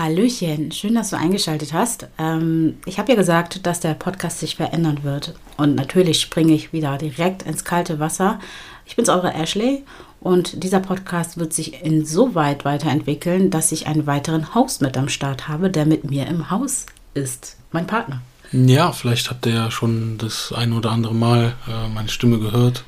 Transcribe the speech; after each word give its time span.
Hallöchen, 0.00 0.72
schön, 0.72 0.94
dass 0.94 1.10
du 1.10 1.18
eingeschaltet 1.18 1.74
hast. 1.74 2.08
Ähm, 2.18 2.78
ich 2.86 2.98
habe 2.98 3.12
ja 3.12 3.16
gesagt, 3.16 3.66
dass 3.66 3.80
der 3.80 3.92
Podcast 3.92 4.40
sich 4.40 4.56
verändern 4.56 5.04
wird. 5.04 5.34
Und 5.58 5.74
natürlich 5.74 6.22
springe 6.22 6.54
ich 6.54 6.72
wieder 6.72 6.96
direkt 6.96 7.42
ins 7.42 7.64
kalte 7.64 7.98
Wasser. 7.98 8.38
Ich 8.86 8.96
bin's, 8.96 9.10
eure 9.10 9.34
Ashley. 9.34 9.84
Und 10.18 10.64
dieser 10.64 10.80
Podcast 10.80 11.36
wird 11.36 11.52
sich 11.52 11.84
insoweit 11.84 12.64
weiterentwickeln, 12.64 13.50
dass 13.50 13.72
ich 13.72 13.88
einen 13.88 14.06
weiteren 14.06 14.54
Host 14.54 14.80
mit 14.80 14.96
am 14.96 15.10
Start 15.10 15.48
habe, 15.48 15.68
der 15.68 15.84
mit 15.84 16.08
mir 16.08 16.26
im 16.28 16.50
Haus 16.50 16.86
ist. 17.12 17.58
Mein 17.70 17.86
Partner. 17.86 18.22
Ja, 18.52 18.90
vielleicht 18.90 19.30
habt 19.30 19.46
ihr 19.46 19.54
ja 19.54 19.70
schon 19.70 20.18
das 20.18 20.52
ein 20.52 20.72
oder 20.72 20.90
andere 20.90 21.14
Mal 21.14 21.54
äh, 21.68 21.88
meine 21.88 22.08
Stimme 22.08 22.40
gehört, 22.40 22.84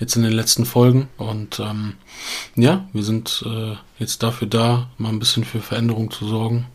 jetzt 0.00 0.16
in 0.16 0.22
den 0.22 0.32
letzten 0.32 0.66
Folgen. 0.66 1.08
Und 1.16 1.60
ähm, 1.60 1.94
ja, 2.56 2.88
wir 2.92 3.04
sind 3.04 3.44
äh, 3.46 3.76
jetzt 4.00 4.24
dafür 4.24 4.48
da, 4.48 4.88
mal 4.98 5.10
ein 5.10 5.20
bisschen 5.20 5.44
für 5.44 5.60
Veränderung 5.60 6.10
zu 6.10 6.26
sorgen 6.26 6.66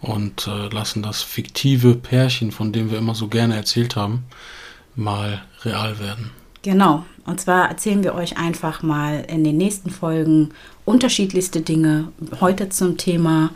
und 0.00 0.46
äh, 0.46 0.68
lassen 0.68 1.02
das 1.02 1.22
fiktive 1.22 1.96
Pärchen, 1.96 2.52
von 2.52 2.72
dem 2.72 2.92
wir 2.92 2.98
immer 2.98 3.16
so 3.16 3.26
gerne 3.26 3.56
erzählt 3.56 3.96
haben, 3.96 4.24
mal 4.94 5.42
real 5.64 5.98
werden. 5.98 6.30
Genau. 6.62 7.04
Und 7.26 7.40
zwar 7.40 7.68
erzählen 7.68 8.04
wir 8.04 8.14
euch 8.14 8.36
einfach 8.38 8.82
mal 8.82 9.24
in 9.28 9.42
den 9.42 9.56
nächsten 9.56 9.90
Folgen 9.90 10.50
unterschiedlichste 10.84 11.60
Dinge. 11.60 12.12
Heute 12.40 12.68
zum 12.68 12.96
Thema, 12.96 13.50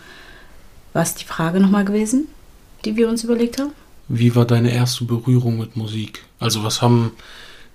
was 0.92 1.14
die 1.14 1.24
Frage 1.24 1.60
nochmal 1.60 1.84
gewesen, 1.84 2.26
die 2.84 2.96
wir 2.96 3.08
uns 3.08 3.22
überlegt 3.22 3.60
haben? 3.60 3.72
Wie 4.14 4.36
war 4.36 4.44
deine 4.44 4.74
erste 4.74 5.04
Berührung 5.04 5.58
mit 5.58 5.74
Musik? 5.74 6.22
Also 6.38 6.62
was 6.64 6.82
haben 6.82 7.12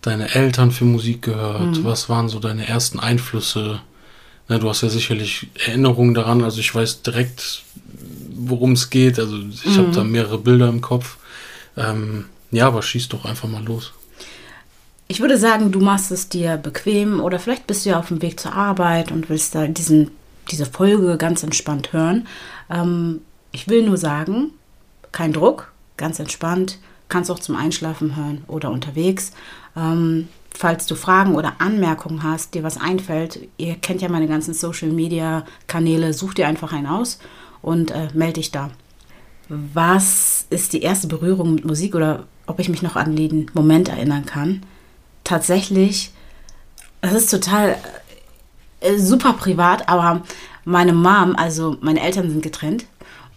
deine 0.03 0.35
Eltern 0.35 0.69
für 0.69 0.85
Musik 0.85 1.23
gehört? 1.23 1.83
Was 1.83 2.09
waren 2.09 2.29
so 2.29 2.37
deine 2.37 2.67
ersten 2.67 2.99
Einflüsse? 2.99 3.81
Na, 4.47 4.59
du 4.59 4.69
hast 4.69 4.83
ja 4.83 4.89
sicherlich 4.89 5.47
Erinnerungen 5.65 6.13
daran. 6.13 6.43
Also 6.43 6.59
ich 6.59 6.75
weiß 6.75 7.01
direkt, 7.01 7.63
worum 8.35 8.73
es 8.73 8.91
geht. 8.91 9.17
Also 9.17 9.39
ich 9.39 9.79
habe 9.79 9.89
da 9.91 10.03
mehrere 10.03 10.37
Bilder 10.37 10.69
im 10.69 10.81
Kopf. 10.81 11.17
Ähm, 11.75 12.25
ja, 12.51 12.67
aber 12.67 12.83
schieß 12.83 13.09
doch 13.09 13.25
einfach 13.25 13.49
mal 13.49 13.65
los. 13.65 13.93
Ich 15.07 15.19
würde 15.19 15.39
sagen, 15.39 15.71
du 15.71 15.79
machst 15.79 16.11
es 16.11 16.29
dir 16.29 16.57
bequem 16.57 17.19
oder 17.19 17.39
vielleicht 17.39 17.65
bist 17.65 17.83
du 17.83 17.89
ja 17.89 17.99
auf 17.99 18.09
dem 18.09 18.21
Weg 18.21 18.39
zur 18.39 18.53
Arbeit 18.53 19.11
und 19.11 19.27
willst 19.31 19.55
da 19.55 19.65
diesen, 19.65 20.11
diese 20.51 20.67
Folge 20.67 21.17
ganz 21.17 21.41
entspannt 21.41 21.93
hören. 21.93 22.27
Ähm, 22.69 23.21
ich 23.51 23.67
will 23.67 23.81
nur 23.81 23.97
sagen, 23.97 24.51
kein 25.11 25.33
Druck, 25.33 25.71
ganz 25.97 26.19
entspannt. 26.19 26.79
Kannst 27.09 27.31
auch 27.31 27.39
zum 27.39 27.55
Einschlafen 27.55 28.15
hören 28.15 28.43
oder 28.47 28.71
unterwegs. 28.71 29.31
Ähm, 29.75 30.27
falls 30.53 30.85
du 30.85 30.95
Fragen 30.95 31.35
oder 31.35 31.53
Anmerkungen 31.59 32.23
hast, 32.23 32.53
dir 32.53 32.63
was 32.63 32.77
einfällt, 32.77 33.47
ihr 33.57 33.75
kennt 33.75 34.01
ja 34.01 34.09
meine 34.09 34.27
ganzen 34.27 34.53
Social 34.53 34.89
Media 34.89 35.45
Kanäle, 35.67 36.13
such 36.13 36.33
dir 36.33 36.47
einfach 36.47 36.73
einen 36.73 36.87
aus 36.87 37.19
und 37.61 37.91
äh, 37.91 38.07
melde 38.13 38.33
dich 38.33 38.51
da. 38.51 38.71
Was 39.49 40.45
ist 40.49 40.73
die 40.73 40.81
erste 40.81 41.07
Berührung 41.07 41.55
mit 41.55 41.65
Musik 41.65 41.95
oder 41.95 42.25
ob 42.47 42.59
ich 42.59 42.69
mich 42.69 42.81
noch 42.81 42.95
an 42.95 43.15
den 43.15 43.49
Moment 43.53 43.89
erinnern 43.89 44.25
kann? 44.25 44.61
Tatsächlich, 45.23 46.11
das 47.01 47.13
ist 47.13 47.31
total 47.31 47.77
äh, 48.81 48.97
super 48.97 49.33
privat, 49.33 49.87
aber 49.87 50.23
meine 50.65 50.93
Mom, 50.93 51.35
also 51.37 51.77
meine 51.79 52.01
Eltern 52.01 52.29
sind 52.29 52.43
getrennt 52.43 52.85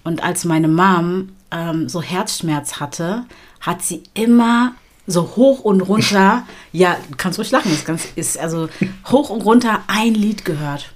und 0.05 0.23
als 0.23 0.45
meine 0.45 0.69
Mom 0.69 1.31
ähm, 1.51 1.89
so 1.89 2.01
Herzschmerz 2.03 2.81
hatte, 2.81 3.25
hat 3.61 3.83
sie 3.83 4.03
immer 4.15 4.75
so 5.07 5.23
hoch 5.37 5.61
und 5.61 5.81
runter, 5.83 6.45
ja, 6.73 6.97
kannst 7.17 7.39
ruhig 7.39 7.51
lachen, 7.51 7.71
das 7.71 7.85
ganz, 7.85 8.07
ist 8.17 8.39
also 8.39 8.69
hoch 9.11 9.31
und 9.31 9.43
runter 9.43 9.81
ein 9.89 10.15
Lied 10.15 10.45
gehört. 10.45 10.91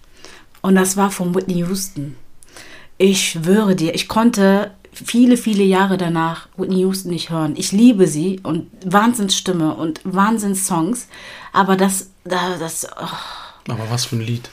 Und 0.63 0.77
das 0.77 0.97
war 0.97 1.11
von 1.11 1.35
Whitney 1.35 1.59
Houston. 1.59 2.17
Ich 2.97 3.29
schwöre 3.31 3.75
dir, 3.77 3.95
ich 3.95 4.09
konnte 4.09 4.71
viele, 4.93 5.37
viele 5.37 5.65
Jahre 5.65 5.97
danach 5.99 6.47
Whitney 6.57 6.79
Houston 6.81 7.11
nicht 7.11 7.29
hören. 7.31 7.55
Ich 7.57 7.73
liebe 7.73 8.07
sie 8.07 8.39
und 8.45 8.71
Wahnsinnsstimme 8.87 9.75
und 9.75 10.01
Wahnsinnssongs. 10.05 11.09
Aber 11.53 11.77
das, 11.77 12.11
da- 12.25 12.57
das, 12.59 12.87
oh, 12.97 13.73
Aber 13.73 13.91
was 13.91 14.05
für 14.05 14.17
ein 14.17 14.21
Lied. 14.23 14.49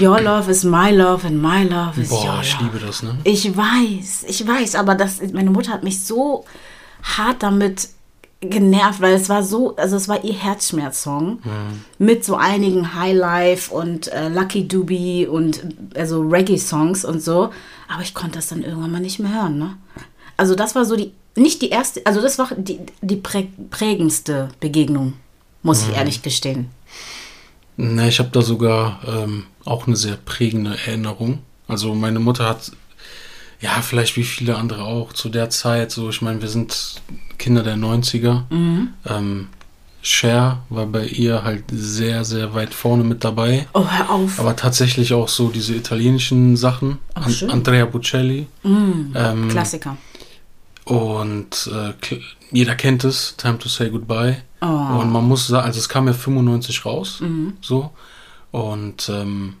Your 0.00 0.20
Love 0.20 0.50
is 0.50 0.64
my 0.64 0.90
love 0.90 1.24
and 1.26 1.40
my 1.40 1.62
love 1.64 1.96
is 2.00 2.08
Boah, 2.08 2.24
your 2.24 2.40
ich 2.42 2.52
love. 2.54 2.64
liebe 2.64 2.78
das, 2.84 3.02
ne? 3.02 3.16
Ich 3.24 3.56
weiß, 3.56 4.24
ich 4.28 4.46
weiß, 4.46 4.74
aber 4.74 4.94
das, 4.94 5.20
meine 5.32 5.50
Mutter 5.50 5.72
hat 5.72 5.84
mich 5.84 6.04
so 6.04 6.44
hart 7.02 7.42
damit 7.42 7.88
genervt, 8.40 9.00
weil 9.00 9.14
es 9.14 9.28
war 9.28 9.42
so, 9.42 9.76
also 9.76 9.96
es 9.96 10.08
war 10.08 10.22
ihr 10.24 10.34
Herzschmerzsong 10.34 11.38
mit 11.98 12.24
so 12.24 12.36
einigen 12.36 12.94
Highlife 12.94 13.72
und 13.72 14.08
äh, 14.12 14.28
Lucky 14.28 14.66
Doobie 14.68 15.26
und 15.26 15.60
also 15.94 16.20
Reggae-Songs 16.22 17.04
und 17.04 17.22
so. 17.22 17.50
Aber 17.88 18.02
ich 18.02 18.14
konnte 18.14 18.36
das 18.36 18.48
dann 18.48 18.62
irgendwann 18.62 18.92
mal 18.92 19.00
nicht 19.00 19.18
mehr 19.20 19.32
hören, 19.34 19.58
ne? 19.58 19.76
Also 20.36 20.54
das 20.54 20.74
war 20.74 20.84
so 20.84 20.96
die, 20.96 21.12
nicht 21.34 21.62
die 21.62 21.70
erste, 21.70 22.04
also 22.04 22.20
das 22.20 22.38
war 22.38 22.48
die, 22.56 22.80
die 23.00 23.16
prä 23.16 23.46
prägendste 23.70 24.48
Begegnung, 24.60 25.14
muss 25.62 25.82
ich 25.82 25.96
ehrlich 25.96 26.22
gestehen. 26.22 26.68
Na, 27.76 28.06
ich 28.08 28.18
habe 28.18 28.28
da 28.32 28.42
sogar 28.42 29.00
ähm, 29.06 29.44
auch 29.66 29.86
eine 29.86 29.96
sehr 29.96 30.16
prägende 30.16 30.76
Erinnerung. 30.86 31.40
Also 31.68 31.94
meine 31.94 32.20
Mutter 32.20 32.48
hat, 32.48 32.72
ja, 33.60 33.70
vielleicht 33.82 34.16
wie 34.16 34.24
viele 34.24 34.56
andere 34.56 34.84
auch, 34.84 35.12
zu 35.12 35.28
der 35.28 35.50
Zeit, 35.50 35.90
so, 35.90 36.08
ich 36.10 36.22
meine, 36.22 36.40
wir 36.42 36.48
sind 36.48 37.02
Kinder 37.38 37.62
der 37.62 37.76
90er. 37.76 38.42
Ähm, 39.06 39.48
Cher 40.02 40.62
war 40.68 40.86
bei 40.86 41.04
ihr 41.06 41.42
halt 41.42 41.64
sehr, 41.72 42.24
sehr 42.24 42.54
weit 42.54 42.72
vorne 42.72 43.02
mit 43.02 43.24
dabei. 43.24 43.66
Oh, 43.74 43.84
hör 43.88 44.10
auf. 44.10 44.38
Aber 44.38 44.54
tatsächlich 44.54 45.12
auch 45.12 45.28
so 45.28 45.48
diese 45.48 45.74
italienischen 45.74 46.56
Sachen. 46.56 46.98
Ach, 47.14 47.26
An 47.26 47.32
schön. 47.32 47.50
Andrea 47.50 47.86
Bocelli. 47.86 48.46
Ähm, 48.64 49.48
Klassiker. 49.50 49.96
Und 50.84 51.68
äh, 51.72 51.92
kl- 52.04 52.22
jeder 52.52 52.76
kennt 52.76 53.02
es, 53.02 53.34
Time 53.36 53.58
to 53.58 53.68
Say 53.68 53.90
Goodbye. 53.90 54.36
Oh. 54.62 54.66
Und 55.00 55.10
man 55.10 55.24
muss 55.26 55.48
sagen, 55.48 55.66
also 55.66 55.80
es 55.80 55.88
kam 55.88 56.06
ja 56.06 56.12
95 56.12 56.84
raus, 56.86 57.20
so. 57.60 57.90
Und 58.56 59.10
ähm, 59.10 59.54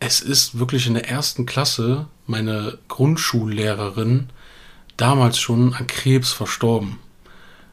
es 0.00 0.20
ist 0.20 0.58
wirklich 0.58 0.88
in 0.88 0.94
der 0.94 1.08
ersten 1.08 1.46
Klasse 1.46 2.06
meine 2.26 2.78
Grundschullehrerin 2.88 4.26
damals 4.96 5.38
schon 5.38 5.72
an 5.74 5.86
Krebs 5.86 6.32
verstorben. 6.32 6.98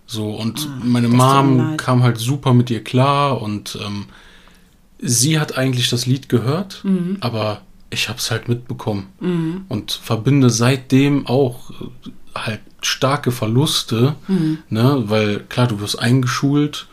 So, 0.05 0.29
und 0.35 0.69
meine 0.85 1.07
tut 1.07 1.17
mir 1.17 1.23
Mom 1.23 1.78
kam 1.78 2.03
halt 2.03 2.19
super 2.19 2.53
mit 2.53 2.69
ihr 2.69 2.84
klar 2.84 3.41
und 3.41 3.79
ähm, 3.84 4.05
sie 5.00 5.39
hat 5.39 5.57
eigentlich 5.57 5.89
das 5.89 6.05
Lied 6.05 6.29
gehört, 6.29 6.81
Mhm. 6.84 7.17
aber 7.22 7.61
ich 7.89 8.07
habe 8.07 8.19
es 8.19 8.29
halt 8.29 8.47
mitbekommen 8.47 9.66
und 9.69 9.91
verbinde 9.94 10.51
seitdem 10.51 11.25
auch 11.25 11.72
äh, 11.72 11.75
halt 12.35 12.59
starke 12.81 13.31
Verluste, 13.31 14.16
Mhm. 14.28 14.57
ne, 14.69 15.03
weil 15.07 15.40
klar, 15.50 15.68
du 15.68 15.79
wirst 15.79 15.97
eingeschult, 15.97 16.88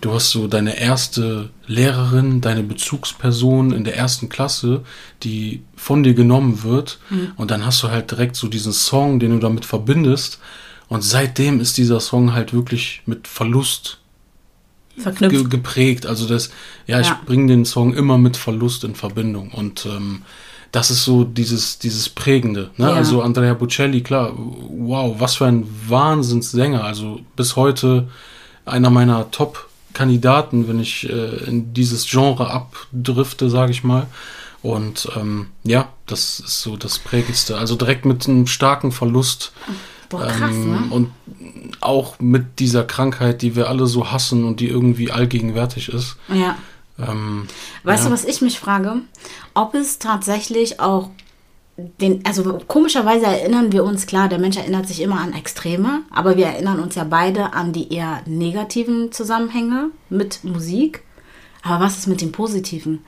du 0.00 0.12
hast 0.12 0.30
so 0.30 0.46
deine 0.46 0.78
erste 0.78 1.50
Lehrerin, 1.66 2.40
deine 2.40 2.62
Bezugsperson 2.62 3.72
in 3.72 3.84
der 3.84 3.96
ersten 3.96 4.28
Klasse, 4.28 4.82
die 5.22 5.62
von 5.76 6.02
dir 6.02 6.14
genommen 6.14 6.62
wird 6.62 6.98
Mhm. 7.10 7.32
und 7.36 7.50
dann 7.50 7.66
hast 7.66 7.82
du 7.82 7.88
halt 7.90 8.10
direkt 8.10 8.36
so 8.36 8.46
diesen 8.48 8.72
Song, 8.72 9.18
den 9.20 9.32
du 9.32 9.38
damit 9.38 9.64
verbindest 9.64 10.38
und 10.88 11.02
seitdem 11.02 11.60
ist 11.60 11.76
dieser 11.76 12.00
Song 12.00 12.32
halt 12.32 12.52
wirklich 12.54 13.02
mit 13.06 13.26
Verlust 13.28 13.98
ge 15.18 15.44
geprägt. 15.44 16.06
Also 16.06 16.26
das, 16.28 16.50
ja, 16.86 17.00
ich 17.00 17.08
Ja. 17.08 17.20
bringe 17.26 17.48
den 17.48 17.64
Song 17.64 17.94
immer 17.94 18.16
mit 18.16 18.36
Verlust 18.36 18.84
in 18.84 18.94
Verbindung. 18.94 19.50
Und 19.50 19.86
ähm, 19.86 20.22
das 20.74 20.90
ist 20.90 21.04
so 21.04 21.22
dieses, 21.22 21.78
dieses 21.78 22.08
Prägende. 22.08 22.70
Ne? 22.76 22.88
Ja. 22.88 22.94
Also 22.94 23.22
Andrea 23.22 23.54
Bocelli, 23.54 24.00
klar, 24.00 24.32
wow, 24.36 25.14
was 25.20 25.36
für 25.36 25.46
ein 25.46 25.68
Wahnsinnssänger. 25.86 26.82
Also 26.82 27.20
bis 27.36 27.54
heute 27.54 28.08
einer 28.64 28.90
meiner 28.90 29.30
Top-Kandidaten, 29.30 30.66
wenn 30.66 30.80
ich 30.80 31.08
äh, 31.08 31.44
in 31.46 31.72
dieses 31.74 32.10
Genre 32.10 32.50
abdrifte, 32.50 33.50
sage 33.50 33.70
ich 33.70 33.84
mal. 33.84 34.08
Und 34.62 35.08
ähm, 35.14 35.46
ja, 35.62 35.90
das 36.06 36.40
ist 36.40 36.62
so 36.62 36.76
das 36.76 36.98
Prägendste. 36.98 37.56
Also 37.56 37.76
direkt 37.76 38.04
mit 38.04 38.28
einem 38.28 38.48
starken 38.48 38.90
Verlust 38.90 39.52
Boah, 40.08 40.26
krass, 40.26 40.50
ne? 40.50 40.88
Und 40.90 41.12
auch 41.80 42.18
mit 42.18 42.58
dieser 42.58 42.82
Krankheit, 42.82 43.42
die 43.42 43.54
wir 43.54 43.68
alle 43.68 43.86
so 43.86 44.10
hassen 44.10 44.42
und 44.42 44.58
die 44.58 44.68
irgendwie 44.68 45.12
allgegenwärtig 45.12 45.90
ist. 45.90 46.16
Ja. 46.28 46.56
Ähm, 46.98 47.48
Weißt 47.82 48.04
ja. 48.04 48.08
du, 48.08 48.14
was 48.14 48.24
ich 48.24 48.40
mich 48.40 48.60
frage? 48.60 49.02
Ob 49.54 49.74
es 49.74 49.98
tatsächlich 49.98 50.80
auch 50.80 51.10
den, 51.76 52.24
also 52.24 52.60
komischerweise 52.68 53.26
erinnern 53.26 53.72
wir 53.72 53.84
uns, 53.84 54.06
klar, 54.06 54.28
der 54.28 54.38
Mensch 54.38 54.56
erinnert 54.56 54.86
sich 54.86 55.00
immer 55.00 55.20
an 55.20 55.32
Extreme, 55.32 56.02
aber 56.10 56.36
wir 56.36 56.46
erinnern 56.46 56.78
uns 56.78 56.94
ja 56.94 57.04
beide 57.04 57.52
an 57.52 57.72
die 57.72 57.92
eher 57.92 58.22
negativen 58.26 59.10
Zusammenhänge 59.10 59.90
mit 60.08 60.44
Musik. 60.44 61.02
Aber 61.62 61.84
was 61.84 61.98
ist 61.98 62.06
mit 62.06 62.20
den 62.20 62.30
positiven? 62.30 63.04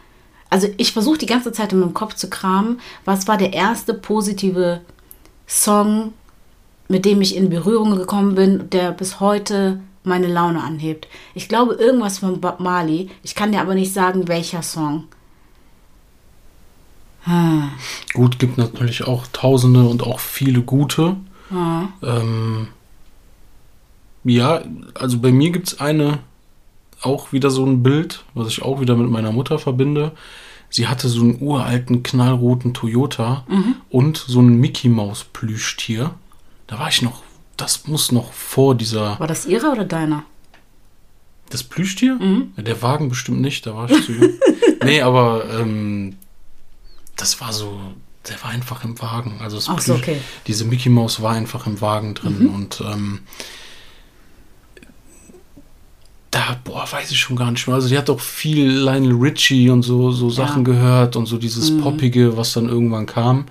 Also 0.51 0.69
ich 0.79 0.93
versuche 0.93 1.19
die 1.19 1.27
ganze 1.27 1.53
Zeit 1.53 1.73
in 1.73 1.81
meinem 1.81 1.95
Kopf 1.95 2.15
zu 2.15 2.29
kramen, 2.31 2.81
was 3.05 3.29
war 3.29 3.37
der 3.37 3.53
erste 3.53 3.95
positive 3.95 4.81
Song, 5.47 6.13
mit 6.89 7.05
dem 7.05 7.21
ich 7.21 7.37
in 7.37 7.51
Berührung 7.51 7.97
gekommen 7.97 8.35
bin, 8.35 8.71
der 8.71 8.93
bis 8.93 9.21
heute 9.21 9.81
meine 10.07 10.29
Laune 10.29 10.63
anhebt. 10.63 11.09
Ich 11.35 11.49
glaube 11.49 11.75
irgendwas 11.75 12.19
von 12.19 12.41
Bob 12.41 12.61
Marley. 12.61 13.11
Ich 13.23 13.35
kann 13.35 13.53
dir 13.53 13.61
aber 13.61 13.75
nicht 13.75 13.93
sagen, 13.93 14.29
welcher 14.29 14.63
Song. 14.63 15.05
Hm. 17.23 17.71
Gut, 18.15 18.39
gibt 18.39 18.57
natürlich 18.57 19.05
auch 19.05 19.27
Tausende 19.33 19.87
und 19.87 20.03
auch 20.05 20.21
viele 20.21 20.63
gute. 20.63 21.17
Hm. 21.49 21.89
Ähm, 22.03 22.69
ja, 24.25 24.63
also 24.95 25.19
bei 25.19 25.33
mir 25.33 25.51
gibt 25.51 25.69
es 25.69 25.81
eine, 25.81 26.19
auch 27.03 27.33
wieder 27.33 27.51
so 27.51 27.65
ein 27.65 27.83
Bild, 27.83 28.25
was 28.35 28.49
ich 28.49 28.63
auch 28.63 28.81
wieder 28.81 28.97
mit 28.97 29.11
meiner 29.11 29.33
Mutter 29.33 29.59
verbinde. 29.59 30.13
Sie 30.71 30.89
hatte 30.89 31.09
so 31.09 31.21
einen 31.21 31.41
uralten, 31.41 32.03
knallroten 32.03 32.75
Toyota 32.75 33.45
und 33.89 34.17
so 34.17 34.41
ein 34.41 34.59
Mickey 34.59 34.89
Maus 34.89 35.25
Plüschtier. 35.25 36.15
Da 36.67 36.79
war 36.79 36.89
ich 36.89 37.03
noch, 37.03 37.23
das 37.57 37.87
muss 37.87 38.13
noch 38.13 38.33
vor 38.33 38.75
dieser, 38.75 39.19
War 39.19 39.27
das 39.27 39.47
ihrer 39.47 39.73
oder 39.73 39.85
deiner? 39.85 40.25
das 41.51 41.63
Plüschtier? 41.63 42.19
Ja, 42.57 42.63
der 42.63 42.83
Wagen 42.83 43.09
bestimmt 43.09 43.41
nicht, 43.41 43.67
da 43.67 43.75
war 43.75 43.91
ich 43.91 44.05
zu 44.05 44.13
jung. 44.13 44.31
nee, 44.85 45.01
aber 45.01 45.45
ähm, 45.51 46.17
das 47.17 47.41
war 47.41 47.53
so, 47.53 47.81
der 48.29 48.43
war 48.43 48.51
einfach 48.51 48.85
im 48.85 49.01
Wagen. 49.01 49.39
Also 49.41 49.59
Ach 49.71 49.81
so, 49.81 49.95
okay. 49.95 50.21
diese 50.47 50.65
Mickey 50.65 50.89
Maus 50.89 51.23
war 51.23 51.33
einfach 51.33 51.67
im 51.67 51.81
Wagen 51.81 52.15
drin 52.15 52.49
und 52.49 52.83
ähm, 52.85 53.21
da, 56.33 56.59
boah, 56.65 56.87
weiß 56.91 57.11
ich 57.13 57.19
schon 57.19 57.37
gar 57.37 57.51
nicht 57.51 57.67
mehr. 57.67 57.77
Also 57.77 57.89
die 57.89 57.97
hat 57.97 58.11
auch 58.11 58.21
viel 58.21 58.69
Lionel 58.69 59.15
Richie 59.15 59.71
und 59.71 59.83
so, 59.83 60.11
so 60.11 60.29
Sachen 60.29 60.65
gehört 60.65 61.17
und 61.17 61.27
so 61.27 61.39
dieses 61.39 61.79
Poppige, 61.79 62.37
was 62.37 62.53
dann 62.53 62.69
irgendwann 62.69 63.07
kam. 63.07 63.47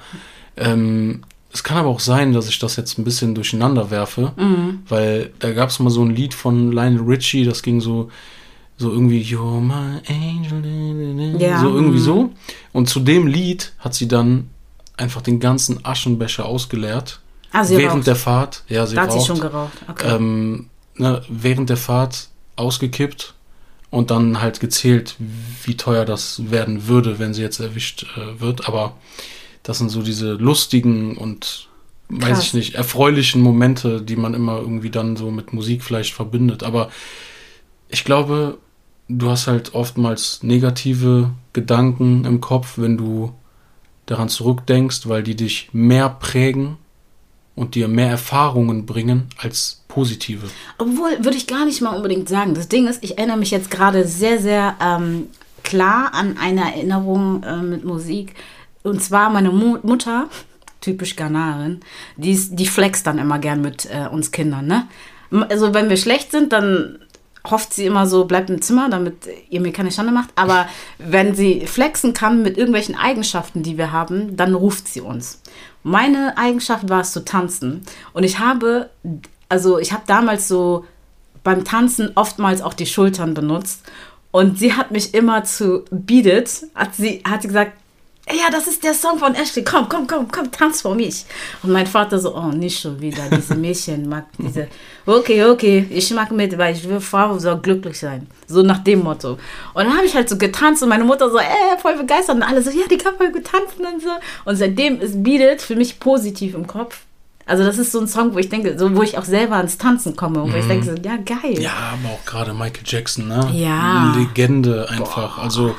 Ähm, 0.57 1.21
es 1.55 1.63
kann 1.63 1.77
aber 1.77 1.89
auch 1.89 1.99
sein, 2.01 2.33
dass 2.33 2.47
ich 2.49 2.59
das 2.59 2.75
jetzt 2.75 2.97
ein 2.99 3.03
bisschen 3.03 3.33
durcheinander 3.33 3.89
werfe, 3.89 4.33
weil 4.89 5.31
da 5.39 5.51
gab 5.53 5.69
es 5.69 5.79
mal 5.79 5.89
so 5.89 6.03
ein 6.03 6.11
Lied 6.13 6.33
von 6.33 6.71
Lionel 6.71 7.01
Richie, 7.01 7.45
das 7.45 7.63
ging 7.63 7.79
so, 7.81 8.09
so 8.77 8.91
irgendwie 8.91 9.21
You're 9.23 9.61
my 9.61 10.01
angel, 10.07 11.39
Ja. 11.41 11.61
so 11.61 11.73
irgendwie 11.73 11.99
Mhm. 11.99 12.03
so. 12.03 12.29
Und 12.73 12.89
zu 12.89 12.99
dem 12.99 13.25
Lied 13.27 13.71
hat 13.79 13.93
sie 13.95 14.07
dann 14.07 14.49
einfach 14.97 15.21
den 15.21 15.39
ganzen 15.39 15.83
Aschenbecher 15.85 16.45
ausgeleert. 16.45 17.19
Ah, 17.51 17.63
sie 17.63 17.77
während 17.77 17.99
raucht. 17.99 18.07
der 18.07 18.15
Fahrt, 18.17 18.63
ja, 18.67 18.85
sie 18.85 18.95
Da 18.95 19.03
hat 19.03 19.11
sie 19.13 19.17
raucht, 19.19 19.27
schon 19.27 19.39
geraucht. 19.39 19.71
Okay. 19.89 20.13
ähm, 20.15 20.69
ne, 20.97 21.21
während 21.29 21.69
der 21.69 21.77
Fahrt 21.77 22.27
ausgekippt 22.57 23.33
und 23.91 24.11
dann 24.11 24.41
halt 24.41 24.59
gezählt, 24.59 25.15
wie 25.63 25.77
teuer 25.77 26.03
das 26.03 26.51
werden 26.51 26.87
würde, 26.87 27.17
wenn 27.17 27.33
sie 27.33 27.41
jetzt 27.41 27.61
erwischt 27.61 28.05
äh, 28.17 28.41
wird. 28.41 28.67
Aber 28.67 28.95
das 29.65 29.79
sind 29.79 29.89
so 29.89 30.03
diese 30.03 30.33
lustigen 30.33 31.17
und 31.17 31.67
weiß 32.09 32.29
Krass. 32.29 32.43
ich 32.43 32.53
nicht, 32.53 32.75
erfreulichen 32.75 33.41
Momente, 33.41 33.99
die 33.99 34.15
man 34.15 34.35
immer 34.35 34.59
irgendwie 34.59 34.91
dann 34.91 35.17
so 35.17 35.31
mit 35.31 35.53
Musik 35.53 35.83
vielleicht 35.83 36.13
verbindet. 36.13 36.61
Aber 36.61 36.91
ich 37.89 38.03
glaube, 38.03 38.59
du 39.09 39.29
hast 39.29 39.47
halt 39.47 39.73
oftmals 39.73 40.43
negative 40.43 41.31
Gedanken 41.53 42.25
im 42.25 42.41
Kopf, 42.41 42.77
wenn 42.77 42.95
du 42.95 43.33
daran 44.05 44.29
zurückdenkst, 44.29 45.09
weil 45.09 45.23
die 45.23 45.35
dich 45.35 45.69
mehr 45.73 46.09
prägen 46.09 46.77
und 47.55 47.73
dir 47.73 47.87
mehr 47.87 48.09
Erfahrungen 48.09 48.85
bringen 48.85 49.29
als 49.37 49.83
positive. 49.87 50.47
Obwohl, 50.77 51.23
würde 51.23 51.37
ich 51.37 51.47
gar 51.47 51.65
nicht 51.65 51.81
mal 51.81 51.95
unbedingt 51.95 52.29
sagen. 52.29 52.53
Das 52.53 52.67
Ding 52.67 52.85
ist, 52.85 53.03
ich 53.03 53.17
erinnere 53.17 53.37
mich 53.37 53.49
jetzt 53.49 53.71
gerade 53.71 54.07
sehr, 54.07 54.39
sehr 54.39 54.75
ähm, 54.79 55.29
klar 55.63 56.13
an 56.13 56.37
eine 56.37 56.75
Erinnerung 56.75 57.41
äh, 57.41 57.63
mit 57.63 57.83
Musik. 57.83 58.35
Und 58.85 59.01
zwar 59.01 59.29
meine 59.29 59.51
Mu 59.51 59.79
Mutter, 59.83 60.29
typisch 60.81 61.15
Ghanaerin, 61.15 61.81
die, 62.17 62.31
ist, 62.31 62.55
die 62.55 62.67
flext 62.67 63.07
dann 63.07 63.17
immer 63.17 63.39
gern 63.39 63.61
mit 63.61 63.85
äh, 63.85 64.07
uns 64.07 64.31
Kindern. 64.31 64.67
Ne? 64.67 64.87
Also 65.49 65.73
wenn 65.73 65.89
wir 65.89 65.97
schlecht 65.97 66.31
sind, 66.31 66.53
dann 66.53 66.99
hofft 67.49 67.73
sie 67.73 67.85
immer 67.85 68.07
so, 68.07 68.25
bleibt 68.25 68.49
im 68.49 68.61
Zimmer, 68.61 68.89
damit 68.89 69.27
ihr 69.49 69.61
mir 69.61 69.71
keine 69.71 69.91
Schande 69.91 70.11
macht. 70.11 70.29
Aber 70.35 70.67
wenn 70.97 71.35
sie 71.35 71.67
flexen 71.67 72.13
kann 72.13 72.41
mit 72.41 72.57
irgendwelchen 72.57 72.95
Eigenschaften, 72.95 73.63
die 73.63 73.77
wir 73.77 73.91
haben, 73.91 74.37
dann 74.37 74.53
ruft 74.53 74.87
sie 74.87 75.01
uns. 75.01 75.41
Meine 75.83 76.37
Eigenschaft 76.37 76.89
war 76.89 77.01
es 77.01 77.11
zu 77.11 77.23
tanzen. 77.23 77.83
Und 78.13 78.23
ich 78.23 78.39
habe, 78.39 78.89
also 79.49 79.79
ich 79.79 79.93
habe 79.93 80.03
damals 80.07 80.47
so 80.47 80.85
beim 81.43 81.63
Tanzen 81.63 82.11
oftmals 82.15 82.61
auch 82.61 82.73
die 82.73 82.87
Schultern 82.87 83.33
benutzt. 83.33 83.83
Und 84.31 84.59
sie 84.59 84.73
hat 84.73 84.91
mich 84.91 85.13
immer 85.13 85.43
zu 85.43 85.85
Beat 85.91 86.25
It, 86.25 86.67
hat 86.75 86.95
sie, 86.95 87.21
hat 87.23 87.43
sie 87.43 87.47
gesagt, 87.47 87.71
"Ey, 87.71 87.84
ja, 88.31 88.49
das 88.51 88.65
ist 88.65 88.83
der 88.83 88.95
Song 88.95 89.19
von 89.19 89.35
Ashley, 89.35 89.63
komm, 89.63 89.87
komm, 89.87 90.07
komm, 90.07 90.27
komm, 90.31 90.51
tanz 90.51 90.81
vor 90.81 90.95
mich. 90.95 91.25
Und 91.61 91.71
mein 91.71 91.85
Vater 91.85 92.17
so, 92.17 92.35
oh, 92.35 92.47
nicht 92.47 92.79
schon 92.79 92.99
wieder, 92.99 93.29
diese 93.29 93.55
Mädchen 93.55 94.09
mag 94.09 94.25
diese, 94.39 94.67
okay, 95.05 95.45
okay, 95.45 95.85
ich 95.91 96.11
mag 96.11 96.31
mit, 96.31 96.57
weil 96.57 96.75
ich 96.75 96.89
will 96.89 96.99
Frau 96.99 97.37
soll 97.37 97.59
glücklich 97.59 97.99
sein. 97.99 98.27
So 98.47 98.63
nach 98.63 98.79
dem 98.79 99.03
Motto. 99.03 99.33
Und 99.73 99.85
dann 99.85 99.95
habe 99.95 100.07
ich 100.07 100.15
halt 100.15 100.27
so 100.27 100.37
getanzt 100.37 100.81
und 100.81 100.89
meine 100.89 101.03
Mutter 101.03 101.29
so, 101.29 101.37
äh, 101.37 101.77
voll 101.79 101.97
begeistert 101.97 102.37
und 102.37 102.43
alle 102.43 102.63
so, 102.63 102.71
ja, 102.71 102.87
die 102.89 102.97
kann 102.97 103.15
voll 103.15 103.31
gut 103.31 103.45
tanzen 103.45 103.85
und 103.85 104.01
so. 104.01 104.09
Und 104.45 104.55
seitdem 104.55 104.99
ist 105.01 105.21
Beat 105.23 105.61
für 105.61 105.75
mich 105.75 105.99
positiv 105.99 106.55
im 106.55 106.65
Kopf. 106.65 107.01
Also 107.47 107.63
das 107.63 107.77
ist 107.77 107.91
so 107.91 107.99
ein 107.99 108.07
Song, 108.07 108.33
wo 108.33 108.39
ich 108.39 108.49
denke, 108.49 108.77
so 108.79 108.95
wo 108.95 109.03
ich 109.03 109.19
auch 109.19 109.23
selber 109.23 109.57
ans 109.57 109.77
Tanzen 109.77 110.15
komme 110.15 110.41
und 110.41 110.51
wo 110.51 110.57
ich 110.57 110.65
denke, 110.65 110.85
so, 110.85 110.95
ja, 110.95 111.17
geil. 111.17 111.61
Ja, 111.61 111.93
aber 111.93 112.15
auch 112.15 112.25
gerade 112.25 112.55
Michael 112.55 112.83
Jackson, 112.83 113.27
ne? 113.27 113.51
Ja. 113.53 114.15
Legende 114.17 114.89
einfach. 114.89 115.37
Also 115.37 115.75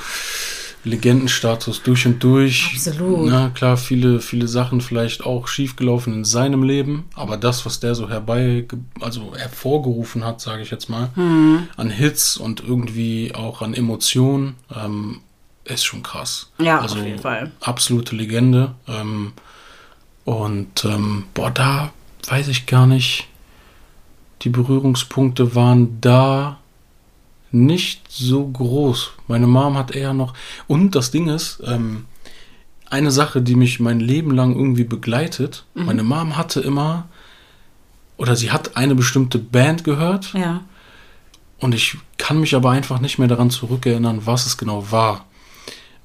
Legendenstatus 0.86 1.82
durch 1.82 2.06
und 2.06 2.22
durch. 2.22 2.70
Absolut. 2.74 3.28
Na 3.28 3.50
klar, 3.50 3.76
viele, 3.76 4.20
viele 4.20 4.48
Sachen 4.48 4.80
vielleicht 4.80 5.24
auch 5.24 5.48
schiefgelaufen 5.48 6.12
in 6.14 6.24
seinem 6.24 6.62
Leben, 6.62 7.04
aber 7.14 7.36
das, 7.36 7.66
was 7.66 7.80
der 7.80 7.94
so 7.94 8.08
herbei, 8.08 8.66
also 9.00 9.34
hervorgerufen 9.36 10.24
hat, 10.24 10.40
sage 10.40 10.62
ich 10.62 10.70
jetzt 10.70 10.88
mal, 10.88 11.10
Mhm. 11.16 11.68
an 11.76 11.90
Hits 11.90 12.36
und 12.36 12.60
irgendwie 12.60 13.34
auch 13.34 13.62
an 13.62 13.74
Emotionen, 13.74 14.54
ähm, 14.74 15.20
ist 15.64 15.84
schon 15.84 16.02
krass. 16.04 16.50
Ja, 16.58 16.80
also, 16.80 16.98
auf 17.00 17.04
jeden 17.04 17.18
Fall. 17.18 17.50
Absolute 17.60 18.14
Legende. 18.14 18.74
Ähm, 18.86 19.32
und 20.24 20.84
ähm, 20.84 21.24
boah, 21.34 21.50
da 21.50 21.92
weiß 22.28 22.48
ich 22.48 22.66
gar 22.66 22.86
nicht. 22.86 23.26
Die 24.42 24.48
Berührungspunkte 24.48 25.54
waren 25.54 26.00
da 26.00 26.58
nicht 27.64 28.10
so 28.10 28.46
groß. 28.46 29.12
Meine 29.28 29.46
Mom 29.46 29.76
hat 29.76 29.90
eher 29.90 30.12
noch. 30.12 30.34
Und 30.66 30.94
das 30.94 31.10
Ding 31.10 31.28
ist, 31.28 31.62
ähm, 31.64 32.06
eine 32.88 33.10
Sache, 33.10 33.42
die 33.42 33.56
mich 33.56 33.80
mein 33.80 34.00
Leben 34.00 34.30
lang 34.30 34.54
irgendwie 34.54 34.84
begleitet. 34.84 35.64
Meine 35.74 36.04
Mom 36.04 36.36
hatte 36.36 36.60
immer, 36.60 37.08
oder 38.16 38.36
sie 38.36 38.52
hat 38.52 38.76
eine 38.76 38.94
bestimmte 38.94 39.38
Band 39.38 39.82
gehört. 39.82 40.32
Ja. 40.34 40.62
Und 41.58 41.74
ich 41.74 41.96
kann 42.18 42.38
mich 42.38 42.54
aber 42.54 42.70
einfach 42.70 43.00
nicht 43.00 43.18
mehr 43.18 43.28
daran 43.28 43.50
zurückerinnern, 43.50 44.26
was 44.26 44.46
es 44.46 44.56
genau 44.56 44.90
war. 44.92 45.26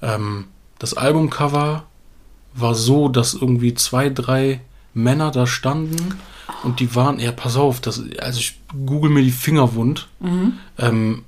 Ähm, 0.01 0.45
das 0.79 0.95
Albumcover 0.95 1.83
war 2.53 2.75
so, 2.75 3.09
dass 3.09 3.33
irgendwie 3.33 3.75
zwei, 3.75 4.09
drei 4.09 4.61
Männer 4.93 5.31
da 5.31 5.45
standen 5.45 6.15
und 6.63 6.79
die 6.79 6.95
waren, 6.95 7.19
ja, 7.19 7.31
pass 7.31 7.55
auf, 7.55 7.79
das, 7.79 8.01
also 8.19 8.39
ich 8.39 8.59
google 8.85 9.09
mir 9.09 9.23
die 9.23 9.31
Finger 9.31 9.75
wund. 9.75 10.07
Ähm, 10.77 11.23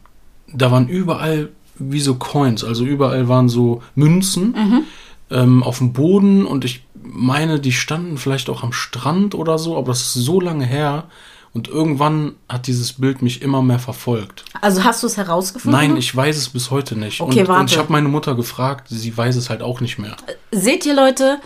da 0.53 0.72
waren 0.72 0.88
überall 0.88 1.50
wie 1.75 2.00
so 2.00 2.15
Coins, 2.15 2.63
also 2.63 2.86
überall 2.86 3.27
waren 3.27 3.50
so 3.50 3.81
Münzen 3.95 4.86
ähm, 5.31 5.63
auf 5.63 5.79
dem 5.79 5.93
Boden 5.93 6.45
und 6.45 6.65
ich 6.65 6.86
meine, 6.93 7.60
die 7.60 7.72
standen 7.72 8.17
vielleicht 8.17 8.50
auch 8.50 8.63
am 8.63 8.72
Strand 8.72 9.36
oder 9.36 9.57
so, 9.57 9.77
aber 9.77 9.88
das 9.88 10.01
ist 10.01 10.13
so 10.13 10.39
lange 10.39 10.65
her 10.65 11.05
und 11.53 11.67
irgendwann 11.67 12.33
hat 12.50 12.67
dieses 12.67 12.93
Bild 12.93 13.22
mich 13.22 13.41
immer 13.41 13.62
mehr 13.62 13.79
verfolgt. 13.79 14.45
Also 14.62 14.83
hast 14.83 15.03
du 15.03 15.07
es 15.07 15.17
herausgefunden? 15.17 15.79
Nein, 15.79 15.98
ich 15.98 16.15
weiß 16.15 16.36
es 16.38 16.50
bis 16.50 16.72
heute 16.72 16.98
nicht. 16.98 17.22
Okay, 17.22 17.41
und, 17.41 17.48
warte. 17.48 17.62
und 17.62 17.72
ich 17.72 17.77
habe 17.77 17.91
meine 17.91 18.07
Mutter 18.07 18.36
gefragt, 18.36 18.88
sie 18.89 19.15
weiß 19.15 19.36
es 19.36 19.50
halt 19.50 19.62
auch 19.62 19.79
nicht 19.79 20.00
mehr. 20.00 20.15
Seht 20.51 20.86
ihr 20.86 20.95
Leute, 20.95 21.39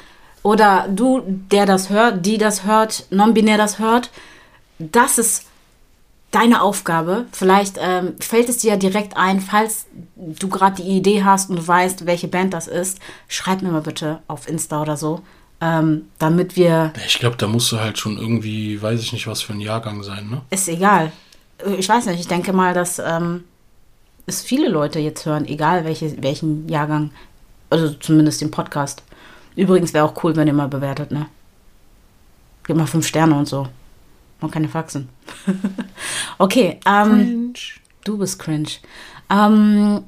oder 0.43 0.87
du, 0.87 1.23
der 1.51 1.65
das 1.65 1.89
hört, 1.89 2.25
die 2.25 2.37
das 2.37 2.63
hört, 2.63 3.05
non-binär 3.09 3.57
das 3.57 3.79
hört, 3.79 4.11
das 4.79 5.17
ist 5.17 5.46
deine 6.31 6.61
Aufgabe. 6.61 7.25
Vielleicht 7.31 7.77
ähm, 7.81 8.15
fällt 8.19 8.49
es 8.49 8.57
dir 8.57 8.71
ja 8.71 8.77
direkt 8.77 9.15
ein, 9.17 9.39
falls 9.39 9.85
du 10.15 10.49
gerade 10.49 10.81
die 10.81 10.89
Idee 10.89 11.23
hast 11.23 11.49
und 11.49 11.57
du 11.57 11.67
weißt, 11.67 12.05
welche 12.05 12.27
Band 12.27 12.53
das 12.53 12.67
ist, 12.67 12.99
schreib 13.27 13.61
mir 13.61 13.71
mal 13.71 13.81
bitte 13.81 14.19
auf 14.27 14.47
Insta 14.49 14.81
oder 14.81 14.97
so. 14.97 15.21
ähm, 15.61 16.09
damit 16.19 16.55
wir. 16.55 16.93
Ich 17.05 17.19
glaube, 17.19 17.37
da 17.37 17.47
musst 17.47 17.71
du 17.71 17.79
halt 17.79 17.97
schon 17.97 18.17
irgendwie, 18.17 18.81
weiß 18.81 19.01
ich 19.01 19.13
nicht, 19.13 19.27
was 19.27 19.41
für 19.41 19.53
ein 19.53 19.61
Jahrgang 19.61 20.03
sein, 20.03 20.29
ne? 20.29 20.41
Ist 20.49 20.67
egal. 20.69 21.11
Ich 21.77 21.89
weiß 21.89 22.05
nicht, 22.07 22.19
ich 22.19 22.27
denke 22.27 22.53
mal, 22.53 22.73
dass 22.73 22.99
ähm, 22.99 23.43
es 24.27 24.41
viele 24.43 24.69
Leute 24.69 24.99
jetzt 24.99 25.25
hören, 25.25 25.45
egal 25.45 25.85
welche, 25.85 26.21
welchen 26.21 26.69
Jahrgang, 26.69 27.09
also 27.69 27.89
zumindest 27.93 28.41
den 28.41 28.51
Podcast. 28.51 29.01
Übrigens 29.55 29.93
wäre 29.93 30.05
auch 30.05 30.23
cool, 30.23 30.35
wenn 30.35 30.47
ihr 30.47 30.53
mal 30.53 30.67
bewertet, 30.67 31.11
ne? 31.11 31.25
Gib 32.65 32.75
mal 32.75 32.85
fünf 32.85 33.07
Sterne 33.07 33.35
und 33.35 33.47
so. 33.47 33.67
Und 34.39 34.51
keine 34.51 34.69
Faxen. 34.69 35.09
okay, 36.37 36.79
ähm, 36.85 37.53
du 38.03 38.17
bist 38.17 38.39
cringe. 38.39 38.69
Ähm, 39.29 40.03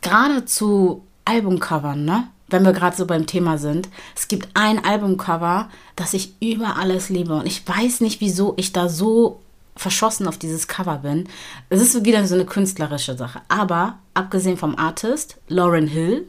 gerade 0.00 0.44
zu 0.44 1.02
Albumcovern, 1.24 2.04
ne? 2.04 2.28
Wenn 2.48 2.64
wir 2.64 2.72
gerade 2.72 2.96
so 2.96 3.06
beim 3.06 3.26
Thema 3.26 3.58
sind. 3.58 3.88
Es 4.16 4.26
gibt 4.26 4.48
ein 4.54 4.84
Albumcover, 4.84 5.68
das 5.94 6.14
ich 6.14 6.34
über 6.40 6.76
alles 6.76 7.08
liebe. 7.08 7.34
Und 7.34 7.46
ich 7.46 7.66
weiß 7.66 8.00
nicht, 8.00 8.20
wieso 8.20 8.54
ich 8.56 8.72
da 8.72 8.88
so 8.88 9.40
verschossen 9.76 10.26
auf 10.26 10.36
dieses 10.36 10.68
Cover 10.68 10.98
bin. 10.98 11.28
Es 11.68 11.80
ist 11.80 12.04
wieder 12.04 12.26
so 12.26 12.34
eine 12.34 12.44
künstlerische 12.44 13.16
Sache. 13.16 13.40
Aber 13.48 13.98
abgesehen 14.14 14.56
vom 14.56 14.76
Artist, 14.76 15.36
Lauren 15.48 15.86
Hill, 15.86 16.26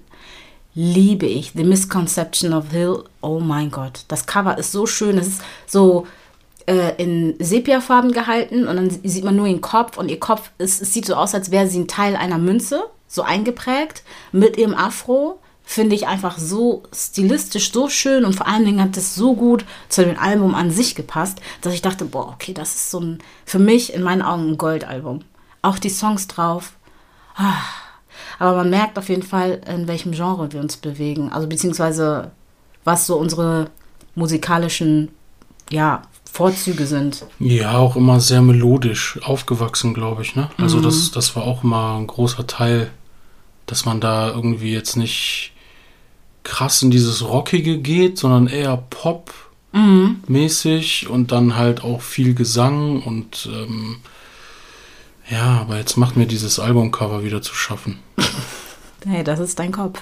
liebe 0.74 1.25
ich. 1.25 1.53
The 1.56 1.63
Misconception 1.63 2.53
of 2.53 2.72
Hill. 2.72 3.03
Oh 3.22 3.39
mein 3.39 3.72
Gott. 3.72 4.06
Das 4.08 4.25
Cover 4.25 4.58
ist 4.58 4.72
so 4.72 4.86
schön. 4.86 5.18
Es 5.18 5.27
ist 5.27 5.41
so 5.65 6.08
äh, 6.68 6.96
in 7.01 7.36
Sepiafarben 7.39 8.12
gehalten 8.12 8.68
und 8.68 8.75
dann 8.75 8.89
sieht 8.89 9.24
man 9.24 9.36
nur 9.36 9.48
ihren 9.48 9.62
Kopf 9.62 9.98
und 9.98 10.10
ihr 10.10 10.20
Kopf, 10.20 10.51
ist, 10.58 10.82
es 10.82 10.94
sieht 10.94 11.06
so 11.06 11.15
aus, 11.15 11.34
als 11.34 11.51
wäre 11.51 11.68
sie 11.68 11.80
ein 11.80 11.88
Teil 11.88 12.15
einer 12.15 12.38
Münze, 12.38 12.84
so 13.08 13.24
eingeprägt, 13.24 14.03
mit 14.32 14.58
ihrem 14.58 14.74
Afro. 14.74 15.39
Finde 15.63 15.96
ich 15.96 16.08
einfach 16.08 16.38
so 16.38 16.84
stilistisch 16.94 17.72
so 17.72 17.88
schön 17.88 18.25
und 18.25 18.36
vor 18.36 18.48
allen 18.48 18.65
Dingen 18.65 18.82
hat 18.82 18.98
es 18.98 19.15
so 19.15 19.36
gut 19.36 19.63
zu 19.89 20.03
dem 20.03 20.18
Album 20.18 20.53
an 20.53 20.72
sich 20.72 20.96
gepasst, 20.96 21.39
dass 21.62 21.74
ich 21.74 21.82
dachte, 21.82 22.03
boah, 22.03 22.30
okay, 22.34 22.53
das 22.53 22.75
ist 22.75 22.91
so 22.91 23.00
ein, 23.00 23.20
für 23.46 23.60
mich 23.60 23.94
in 23.94 24.03
meinen 24.03 24.22
Augen 24.22 24.50
ein 24.50 24.58
Goldalbum. 24.58 25.22
Auch 25.62 25.80
die 25.80 25.89
Songs 25.89 26.27
drauf. 26.27 26.74
Ah. 27.36 27.62
Aber 28.39 28.56
man 28.56 28.70
merkt 28.70 28.98
auf 28.98 29.08
jeden 29.08 29.24
Fall, 29.24 29.62
in 29.68 29.88
welchem 29.88 30.12
Genre 30.12 30.51
wir 30.51 30.60
uns 30.60 30.77
bewegen. 30.77 31.32
Also 31.32 31.48
beziehungsweise 31.48 32.32
was 32.84 33.08
so 33.08 33.18
unsere 33.18 33.70
musikalischen 34.15 35.10
ja, 35.70 36.01
Vorzüge 36.31 36.85
sind. 36.85 37.25
Ja, 37.39 37.77
auch 37.77 37.97
immer 37.97 38.21
sehr 38.21 38.41
melodisch 38.41 39.19
aufgewachsen, 39.21 39.93
glaube 39.93 40.21
ich. 40.21 40.33
Ne? 40.35 40.50
Also 40.57 40.77
mhm. 40.77 40.83
das, 40.83 41.11
das 41.11 41.35
war 41.35 41.43
auch 41.43 41.63
immer 41.63 41.97
ein 41.97 42.07
großer 42.07 42.47
Teil, 42.47 42.89
dass 43.65 43.83
man 43.85 44.00
da 44.00 44.29
irgendwie 44.29 44.71
jetzt 44.71 44.95
nicht 44.95 45.51
krass 46.43 46.81
in 46.81 46.89
dieses 46.89 47.27
Rockige 47.27 47.79
geht, 47.79 48.17
sondern 48.17 48.47
eher 48.47 48.77
Pop-mäßig 48.77 51.07
mhm. 51.07 51.13
und 51.13 51.33
dann 51.33 51.57
halt 51.57 51.83
auch 51.83 52.01
viel 52.01 52.33
Gesang 52.33 53.03
und 53.03 53.50
ähm, 53.51 53.97
ja, 55.29 55.59
aber 55.61 55.77
jetzt 55.77 55.97
macht 55.97 56.15
mir 56.15 56.27
dieses 56.27 56.59
Albumcover 56.59 57.25
wieder 57.25 57.41
zu 57.41 57.53
schaffen. 57.53 58.00
hey, 59.05 59.21
das 59.23 59.39
ist 59.39 59.59
dein 59.59 59.73
Kopf. 59.73 60.01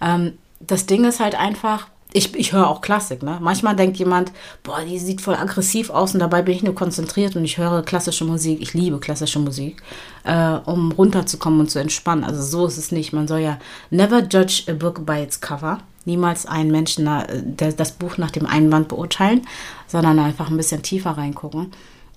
Ähm, 0.00 0.34
das 0.60 0.86
Ding 0.86 1.04
ist 1.04 1.18
halt 1.18 1.34
einfach, 1.34 1.88
ich, 2.12 2.34
ich 2.36 2.52
höre 2.52 2.68
auch 2.68 2.80
Klassik, 2.80 3.22
ne? 3.22 3.38
Manchmal 3.40 3.74
denkt 3.74 3.96
jemand, 3.96 4.32
boah, 4.62 4.80
die 4.82 4.98
sieht 4.98 5.20
voll 5.20 5.34
aggressiv 5.34 5.90
aus 5.90 6.14
und 6.14 6.20
dabei 6.20 6.42
bin 6.42 6.54
ich 6.54 6.62
nur 6.62 6.74
konzentriert 6.74 7.36
und 7.36 7.44
ich 7.44 7.58
höre 7.58 7.82
klassische 7.82 8.24
Musik. 8.24 8.60
Ich 8.60 8.74
liebe 8.74 8.98
klassische 8.98 9.38
Musik, 9.38 9.82
äh, 10.24 10.58
um 10.64 10.92
runterzukommen 10.92 11.60
und 11.60 11.70
zu 11.70 11.78
entspannen. 11.78 12.24
Also 12.24 12.42
so 12.42 12.66
ist 12.66 12.76
es 12.76 12.92
nicht. 12.92 13.12
Man 13.12 13.28
soll 13.28 13.40
ja 13.40 13.58
never 13.90 14.20
judge 14.20 14.64
a 14.68 14.72
book 14.72 15.06
by 15.06 15.22
its 15.22 15.40
cover. 15.40 15.78
Niemals 16.04 16.46
einen 16.46 16.70
Menschen 16.70 17.04
der, 17.04 17.72
das 17.72 17.92
Buch 17.92 18.18
nach 18.18 18.32
dem 18.32 18.44
Einband 18.44 18.88
beurteilen, 18.88 19.46
sondern 19.86 20.18
einfach 20.18 20.50
ein 20.50 20.56
bisschen 20.56 20.82
tiefer 20.82 21.12
reingucken. 21.12 21.72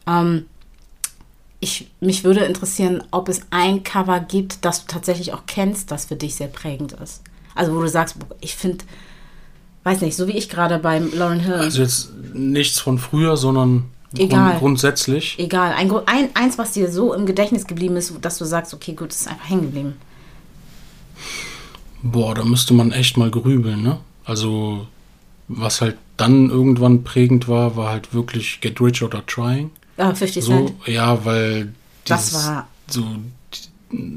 Ähm, 0.08 0.46
ich, 1.60 1.90
mich 2.00 2.24
würde 2.24 2.42
interessieren, 2.42 3.04
ob 3.12 3.30
es 3.30 3.42
ein 3.52 3.84
Cover 3.84 4.20
gibt, 4.20 4.66
das 4.66 4.86
du 4.86 4.92
tatsächlich 4.92 5.34
auch 5.34 5.44
kennst, 5.48 5.92
das 5.92 6.06
für 6.06 6.16
dich 6.16 6.36
sehr 6.36 6.48
prägend 6.48 6.94
ist. 6.94 7.22
Also 7.54 7.74
wo 7.74 7.80
du 7.80 7.88
sagst, 7.88 8.18
ich 8.42 8.56
finde 8.56 8.84
weiß 9.86 10.02
nicht, 10.02 10.18
so 10.18 10.28
wie 10.28 10.34
ich 10.34 10.50
gerade 10.50 10.80
beim 10.80 11.14
Lauren 11.14 11.40
Hill. 11.40 11.54
Also 11.54 11.82
jetzt 11.82 12.12
nichts 12.34 12.80
von 12.80 12.98
früher, 12.98 13.38
sondern 13.38 13.86
Egal. 14.18 14.50
Grund, 14.52 14.60
grundsätzlich. 14.60 15.36
Egal. 15.38 15.74
Ein, 15.74 15.92
ein, 16.06 16.30
eins, 16.34 16.58
was 16.58 16.72
dir 16.72 16.92
so 16.92 17.14
im 17.14 17.26
Gedächtnis 17.26 17.68
geblieben 17.68 17.96
ist, 17.96 18.14
dass 18.22 18.38
du 18.38 18.46
sagst, 18.46 18.74
okay, 18.74 18.94
gut, 18.94 19.10
das 19.10 19.22
ist 19.22 19.28
einfach 19.28 19.50
hängen 19.50 19.64
geblieben. 19.64 19.94
Boah, 22.02 22.36
da 22.36 22.44
müsste 22.44 22.74
man 22.74 22.92
echt 22.92 23.18
mal 23.18 23.32
grübeln, 23.32 23.82
ne? 23.82 24.00
Also, 24.26 24.88
was 25.48 25.82
halt 25.82 25.98
dann 26.18 26.50
irgendwann 26.50 27.04
prägend 27.04 27.48
war, 27.48 27.76
war 27.76 27.90
halt 27.90 28.14
wirklich 28.14 28.62
Get 28.62 28.80
Rich 28.80 29.04
or 29.04 29.10
Trying. 29.26 29.72
Ah, 29.98 30.14
50 30.14 30.44
so, 30.44 30.52
Cent. 30.52 30.74
Ja, 30.88 31.26
weil 31.26 31.74
dieses, 32.08 32.32
das 32.32 32.34
war 32.34 32.68
so, 32.88 33.04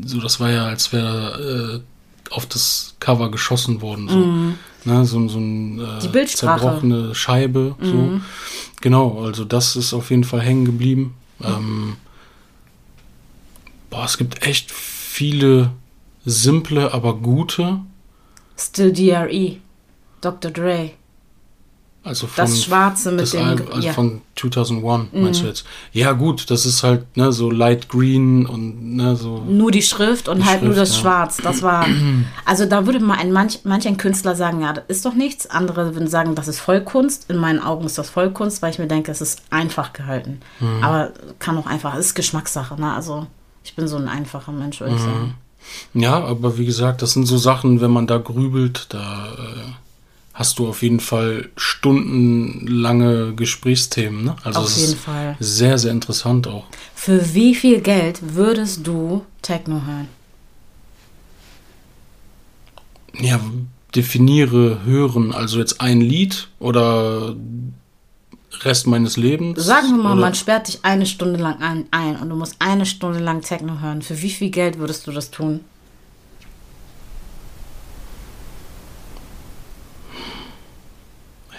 so, 0.05 0.21
das 0.21 0.41
war 0.41 0.51
ja, 0.51 0.67
als 0.67 0.93
wäre 0.93 1.83
äh, 2.31 2.35
auf 2.35 2.47
das 2.47 2.95
Cover 3.01 3.31
geschossen 3.31 3.81
worden. 3.81 4.09
So. 4.09 4.17
Mm. 4.17 4.55
Ne, 4.89 5.05
so, 5.05 5.29
so 5.29 5.39
ein 5.39 5.81
äh, 5.81 6.27
zerbrochene 6.27 7.15
Scheibe. 7.15 7.77
Mhm. 7.79 7.85
So. 7.85 8.21
Genau, 8.81 9.23
also 9.23 9.45
das 9.45 9.77
ist 9.77 9.93
auf 9.93 10.09
jeden 10.09 10.25
Fall 10.25 10.41
hängen 10.41 10.65
geblieben. 10.65 11.15
Mhm. 11.41 11.47
Ähm, 11.47 11.97
boah, 13.91 14.05
es 14.07 14.17
gibt 14.17 14.47
echt 14.47 14.73
viele 14.73 15.73
simple, 16.25 16.95
aber 16.95 17.17
gute. 17.17 17.81
Still 18.57 18.93
DRE, 18.93 19.57
Dr. 20.23 20.51
Dre. 20.51 20.93
Also 22.05 22.27
von, 22.27 22.37
das 22.37 22.63
Schwarze 22.63 23.13
mit 23.13 23.31
dem. 23.33 23.45
Al 23.45 23.63
also 23.73 23.87
ja. 23.87 23.93
von 23.93 24.23
2001, 24.37 25.13
mhm. 25.13 25.23
meinst 25.23 25.43
du 25.43 25.47
jetzt? 25.47 25.65
Ja, 25.93 26.13
gut, 26.13 26.51
das 26.51 26.65
ist 26.65 26.83
halt 26.83 27.17
ne, 27.17 27.33
so 27.33 27.51
light 27.51 27.89
green 27.89 28.47
und 28.47 28.97
ne, 28.97 29.17
so. 29.17 29.43
Nur 29.47 29.71
die 29.71 29.83
Schrift 29.83 30.29
und 30.29 30.39
die 30.39 30.45
halt 30.45 30.61
Schrift, 30.61 30.65
nur 30.65 30.75
das 30.75 30.95
ja. 30.95 31.01
Schwarz. 31.01 31.39
Das 31.39 31.63
war. 31.63 31.87
Also 32.45 32.65
da 32.65 32.87
würde 32.87 33.01
mal 33.01 33.19
ein 33.19 33.31
manch, 33.31 33.61
manch 33.65 33.87
ein 33.87 33.99
Künstler 33.99 34.35
sagen, 34.35 34.63
ja, 34.63 34.73
das 34.73 34.85
ist 34.89 35.05
doch 35.05 35.13
nichts. 35.13 35.51
Andere 35.51 35.95
würden 35.95 36.09
sagen, 36.09 36.35
das 36.35 36.49
ist 36.49 36.61
Vollkunst. 36.61 37.31
In 37.31 37.37
meinen 37.37 37.61
Augen 37.61 37.85
ist 37.85 37.99
das 37.99 38.09
Vollkunst, 38.09 38.63
weil 38.63 38.71
ich 38.71 38.79
mir 38.79 38.87
denke, 38.87 39.11
es 39.11 39.21
ist 39.21 39.43
einfach 39.51 39.93
gehalten. 39.93 40.41
Mhm. 40.61 40.83
Aber 40.83 41.13
kann 41.39 41.59
auch 41.59 41.67
einfach, 41.67 41.95
ist 41.97 42.15
Geschmackssache. 42.15 42.81
Ne? 42.81 42.93
Also 42.93 43.27
ich 43.65 43.77
bin 43.77 43.87
so 43.87 43.97
ein 43.97 44.09
einfacher 44.09 44.53
Mensch, 44.53 44.81
würde 44.81 44.95
ich 44.95 45.01
mhm. 45.01 45.05
sagen. 45.05 45.35
Ja, 45.93 46.25
aber 46.25 46.57
wie 46.57 46.65
gesagt, 46.65 47.03
das 47.03 47.13
sind 47.13 47.27
so 47.27 47.37
Sachen, 47.37 47.83
wenn 47.83 47.91
man 47.91 48.07
da 48.07 48.17
grübelt, 48.17 48.87
da. 48.89 49.27
Äh 49.27 49.88
hast 50.39 50.61
du 50.61 50.69
auf 50.69 50.83
jeden 50.83 51.01
Fall 51.01 51.49
stundenlange 51.57 53.35
Gesprächsthemen. 53.35 54.25
Ne? 54.25 54.37
Also 54.45 54.61
auf 54.61 54.77
jeden 54.77 54.97
Fall. 54.97 55.37
Sehr, 55.41 55.79
sehr 55.79 55.91
interessant 55.91 56.47
auch. 56.47 56.65
Für 56.95 57.35
wie 57.35 57.57
viel 57.57 57.81
Geld 57.81 58.21
würdest 58.35 58.87
du 58.87 59.25
Techno 59.43 59.83
hören? 59.85 60.09
Ja, 63.19 63.41
definiere 63.97 64.85
hören. 64.85 65.33
Also 65.33 65.59
jetzt 65.59 65.81
ein 65.81 66.01
Lied 66.01 66.47
oder 66.61 67.35
Rest 68.61 68.87
meines 68.87 69.17
Lebens? 69.17 69.65
Sagen 69.65 69.89
wir 69.89 70.03
mal, 70.05 70.13
oder? 70.13 70.21
man 70.21 70.35
sperrt 70.37 70.69
dich 70.69 70.85
eine 70.85 71.07
Stunde 71.07 71.41
lang 71.41 71.61
ein, 71.61 71.87
ein 71.91 72.17
und 72.17 72.29
du 72.29 72.37
musst 72.37 72.55
eine 72.61 72.87
Stunde 72.87 73.19
lang 73.19 73.43
Techno 73.43 73.81
hören. 73.81 74.03
Für 74.03 74.23
wie 74.23 74.31
viel 74.31 74.51
Geld 74.51 74.79
würdest 74.79 75.05
du 75.09 75.11
das 75.11 75.33
tun? 75.33 75.65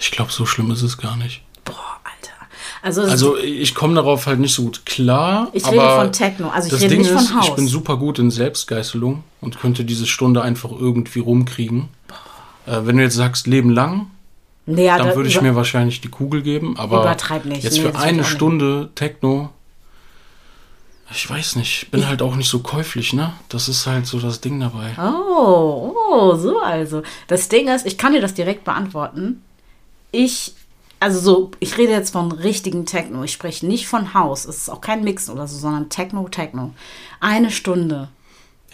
Ich 0.00 0.10
glaube, 0.10 0.32
so 0.32 0.46
schlimm 0.46 0.70
ist 0.70 0.82
es 0.82 0.96
gar 0.96 1.16
nicht. 1.16 1.42
Boah, 1.64 1.74
Alter. 2.02 2.32
Also, 2.82 3.02
also 3.02 3.36
ich 3.36 3.74
komme 3.74 3.94
darauf 3.94 4.26
halt 4.26 4.40
nicht 4.40 4.54
so 4.54 4.64
gut 4.64 4.86
klar. 4.86 5.50
Ich 5.52 5.66
rede 5.70 5.94
von 5.94 6.10
Techno, 6.10 6.48
also 6.48 6.74
ich 6.74 6.82
rede 6.82 6.94
Ding 6.94 7.02
nicht 7.02 7.10
ist, 7.10 7.28
von 7.28 7.38
Haus. 7.38 7.48
Ich 7.48 7.54
bin 7.54 7.68
super 7.68 7.98
gut 7.98 8.18
in 8.18 8.30
Selbstgeißelung 8.30 9.22
und 9.42 9.60
könnte 9.60 9.84
diese 9.84 10.06
Stunde 10.06 10.40
einfach 10.40 10.70
irgendwie 10.72 11.20
rumkriegen. 11.20 11.88
Äh, 12.66 12.80
wenn 12.84 12.96
du 12.96 13.02
jetzt 13.02 13.14
sagst, 13.14 13.46
Leben 13.46 13.70
lang, 13.70 14.10
nee, 14.64 14.86
ja, 14.86 14.96
dann 14.96 15.14
würde 15.14 15.28
ich 15.28 15.40
mir 15.42 15.54
wahrscheinlich 15.54 16.00
die 16.00 16.08
Kugel 16.08 16.40
geben. 16.40 16.78
Aber 16.78 17.06
jetzt 17.10 17.30
nee, 17.44 17.82
für 17.82 17.94
eine 17.94 18.24
Stunde 18.24 18.88
Techno, 18.94 19.50
ich 21.12 21.28
weiß 21.28 21.56
nicht, 21.56 21.82
ich 21.82 21.90
bin 21.90 22.08
halt 22.08 22.22
auch 22.22 22.36
nicht 22.36 22.48
so 22.48 22.60
käuflich, 22.60 23.12
ne? 23.12 23.34
Das 23.50 23.68
ist 23.68 23.86
halt 23.86 24.06
so 24.06 24.18
das 24.18 24.40
Ding 24.40 24.60
dabei. 24.60 24.94
Oh, 24.98 25.94
oh, 26.10 26.36
so 26.36 26.58
also. 26.60 27.02
Das 27.26 27.50
Ding 27.50 27.68
ist, 27.68 27.84
ich 27.84 27.98
kann 27.98 28.14
dir 28.14 28.22
das 28.22 28.32
direkt 28.32 28.64
beantworten 28.64 29.42
ich, 30.12 30.54
also 30.98 31.20
so, 31.20 31.50
ich 31.60 31.78
rede 31.78 31.92
jetzt 31.92 32.10
von 32.10 32.32
richtigen 32.32 32.86
Techno. 32.86 33.24
Ich 33.24 33.32
spreche 33.32 33.66
nicht 33.66 33.86
von 33.88 34.14
Haus. 34.14 34.44
Es 34.44 34.58
ist 34.58 34.68
auch 34.70 34.80
kein 34.80 35.04
Mix 35.04 35.30
oder 35.30 35.46
so, 35.46 35.58
sondern 35.58 35.88
Techno, 35.88 36.28
Techno. 36.28 36.74
Eine 37.20 37.50
Stunde. 37.50 38.08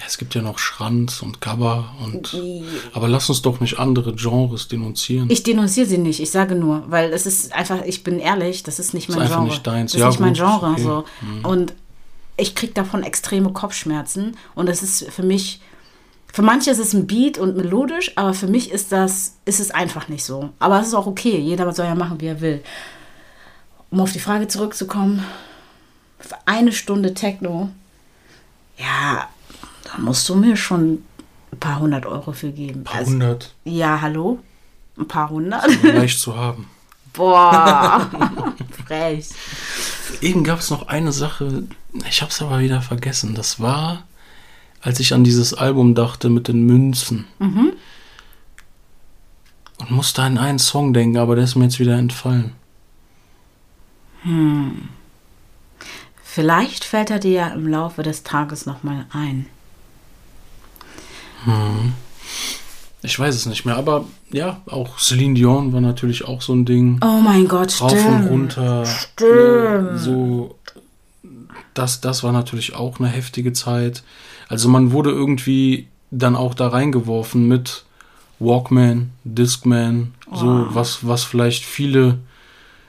Es 0.06 0.18
gibt 0.18 0.34
ja 0.34 0.42
noch 0.42 0.58
Schranz 0.58 1.22
und 1.22 1.40
Gabba 1.40 1.94
und. 2.04 2.36
Aber 2.92 3.08
lass 3.08 3.30
uns 3.30 3.40
doch 3.40 3.60
nicht 3.60 3.78
andere 3.78 4.14
Genres 4.14 4.68
denunzieren. 4.68 5.30
Ich 5.30 5.42
denunziere 5.42 5.86
sie 5.86 5.96
nicht, 5.96 6.20
ich 6.20 6.30
sage 6.30 6.54
nur, 6.54 6.84
weil 6.88 7.12
es 7.12 7.24
ist 7.24 7.52
einfach, 7.54 7.82
ich 7.82 8.04
bin 8.04 8.18
ehrlich, 8.18 8.62
das 8.62 8.78
ist 8.78 8.92
nicht 8.92 9.08
mein 9.08 9.22
ist 9.22 9.28
Genre. 9.28 9.44
Nicht 9.44 9.66
deins. 9.66 9.92
Das 9.92 9.98
ist 9.98 10.02
ja, 10.02 10.08
nicht 10.08 10.18
gut, 10.18 10.26
mein 10.26 10.34
Genre. 10.34 10.72
Okay. 10.72 10.82
So. 10.82 11.04
Mhm. 11.22 11.44
Und 11.46 11.74
ich 12.36 12.54
kriege 12.54 12.74
davon 12.74 13.02
extreme 13.02 13.52
Kopfschmerzen 13.52 14.36
und 14.54 14.68
es 14.68 14.82
ist 14.82 15.10
für 15.10 15.22
mich 15.22 15.60
Für 16.36 16.42
manche 16.42 16.70
ist 16.70 16.78
es 16.78 16.92
ein 16.92 17.06
Beat 17.06 17.38
und 17.38 17.56
melodisch, 17.56 18.12
aber 18.14 18.34
für 18.34 18.46
mich 18.46 18.70
ist 18.70 18.92
das, 18.92 19.36
ist 19.46 19.58
es 19.58 19.70
einfach 19.70 20.08
nicht 20.08 20.22
so. 20.22 20.50
Aber 20.58 20.78
es 20.78 20.88
ist 20.88 20.92
auch 20.92 21.06
okay. 21.06 21.38
Jeder 21.38 21.72
soll 21.72 21.86
ja 21.86 21.94
machen, 21.94 22.20
wie 22.20 22.26
er 22.26 22.42
will. 22.42 22.62
Um 23.88 24.00
auf 24.00 24.12
die 24.12 24.18
Frage 24.18 24.46
zurückzukommen, 24.46 25.24
für 26.18 26.36
eine 26.44 26.72
Stunde 26.72 27.14
Techno, 27.14 27.70
ja, 28.76 29.30
da 29.84 29.98
musst 29.98 30.28
du 30.28 30.34
mir 30.34 30.58
schon 30.58 31.02
ein 31.52 31.58
paar 31.58 31.80
hundert 31.80 32.04
Euro 32.04 32.32
für 32.32 32.52
geben. 32.52 32.80
Ein 32.80 32.84
paar 32.84 32.96
also, 32.96 33.12
hundert. 33.12 33.54
Ja, 33.64 34.02
hallo? 34.02 34.38
Ein 34.98 35.08
paar 35.08 35.30
hundert? 35.30 35.82
Leicht 35.82 36.20
zu 36.20 36.36
haben. 36.36 36.68
Boah, 37.14 38.10
frech. 38.86 39.30
Eben 40.20 40.44
gab 40.44 40.58
es 40.58 40.68
noch 40.68 40.88
eine 40.88 41.12
Sache, 41.12 41.62
ich 42.06 42.20
habe 42.20 42.30
es 42.30 42.42
aber 42.42 42.58
wieder 42.58 42.82
vergessen. 42.82 43.34
Das 43.34 43.58
war, 43.58 44.02
als 44.80 45.00
ich 45.00 45.14
an 45.14 45.24
dieses 45.24 45.54
Album 45.54 45.94
dachte 45.94 46.28
mit 46.28 46.48
den 46.48 46.64
Münzen. 46.64 47.24
Mhm. 47.38 47.72
Und 49.78 49.90
musste 49.90 50.22
an 50.22 50.38
einen 50.38 50.58
Song 50.58 50.92
denken, 50.92 51.18
aber 51.18 51.34
der 51.34 51.44
ist 51.44 51.54
mir 51.54 51.64
jetzt 51.64 51.78
wieder 51.78 51.98
entfallen. 51.98 52.52
Hm. 54.22 54.88
Vielleicht 56.22 56.84
fällt 56.84 57.10
er 57.10 57.18
dir 57.18 57.30
ja 57.30 57.48
im 57.48 57.68
Laufe 57.68 58.02
des 58.02 58.22
Tages 58.22 58.66
nochmal 58.66 59.06
ein. 59.10 59.46
Hm. 61.44 61.92
Ich 63.02 63.18
weiß 63.18 63.34
es 63.34 63.46
nicht 63.46 63.64
mehr, 63.64 63.76
aber 63.76 64.04
ja, 64.32 64.60
auch 64.66 64.98
Celine 64.98 65.34
Dion 65.34 65.72
war 65.72 65.80
natürlich 65.80 66.24
auch 66.24 66.42
so 66.42 66.52
ein 66.54 66.64
Ding. 66.64 66.98
Oh 67.04 67.20
mein 67.20 67.46
Gott, 67.46 67.80
Rauf 67.80 67.92
stimmt. 67.92 68.06
und 68.06 68.26
runter. 68.26 68.84
Stimmt. 68.84 70.00
So, 70.00 70.58
das, 71.72 72.00
das 72.00 72.24
war 72.24 72.32
natürlich 72.32 72.74
auch 72.74 72.98
eine 72.98 73.08
heftige 73.08 73.52
Zeit. 73.52 74.02
Also 74.48 74.68
man 74.68 74.92
wurde 74.92 75.10
irgendwie 75.10 75.88
dann 76.10 76.36
auch 76.36 76.54
da 76.54 76.68
reingeworfen 76.68 77.48
mit 77.48 77.84
Walkman, 78.38 79.10
Discman, 79.24 80.14
oh. 80.30 80.36
so 80.36 80.66
was, 80.70 81.06
was 81.06 81.24
vielleicht 81.24 81.64
viele, 81.64 82.18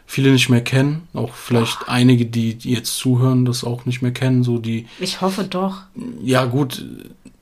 viele 0.05 0.31
nicht 0.31 0.49
mehr 0.49 0.63
kennen. 0.63 1.07
Auch 1.13 1.33
vielleicht 1.33 1.79
oh. 1.81 1.85
einige, 1.87 2.25
die, 2.25 2.57
jetzt 2.61 2.97
zuhören, 2.97 3.45
das 3.45 3.63
auch 3.63 3.85
nicht 3.85 4.01
mehr 4.01 4.11
kennen. 4.11 4.43
So 4.43 4.59
die. 4.59 4.87
Ich 4.99 5.21
hoffe 5.21 5.45
doch. 5.45 5.83
Ja, 6.21 6.45
gut 6.45 6.83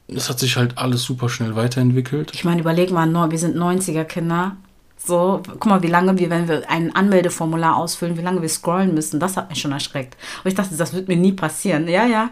es 0.07 0.29
hat 0.29 0.39
sich 0.39 0.57
halt 0.57 0.77
alles 0.77 1.03
super 1.03 1.29
schnell 1.29 1.55
weiterentwickelt. 1.55 2.31
Ich 2.33 2.45
meine, 2.45 2.61
überleg 2.61 2.91
mal, 2.91 3.31
wir 3.31 3.39
sind 3.39 3.55
90er-Kinder. 3.55 4.55
So, 4.97 5.41
guck 5.45 5.65
mal, 5.65 5.83
wie 5.83 5.87
lange 5.87 6.17
wir, 6.17 6.29
wenn 6.29 6.47
wir 6.47 6.69
ein 6.69 6.95
Anmeldeformular 6.95 7.75
ausfüllen, 7.75 8.17
wie 8.17 8.21
lange 8.21 8.41
wir 8.41 8.49
scrollen 8.49 8.93
müssen. 8.93 9.19
Das 9.19 9.37
hat 9.37 9.49
mich 9.49 9.61
schon 9.61 9.71
erschreckt. 9.71 10.17
Und 10.43 10.49
ich 10.49 10.55
dachte, 10.55 10.75
das 10.75 10.93
wird 10.93 11.07
mir 11.07 11.17
nie 11.17 11.33
passieren. 11.33 11.87
Ja, 11.87 12.05
ja. 12.05 12.29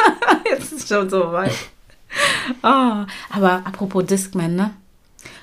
Jetzt 0.50 0.72
ist 0.72 0.88
schon 0.88 1.10
so 1.10 1.32
weit. 1.32 1.54
Oh, 2.62 3.04
aber 3.30 3.62
apropos 3.64 4.06
Discman, 4.06 4.54
ne? 4.54 4.70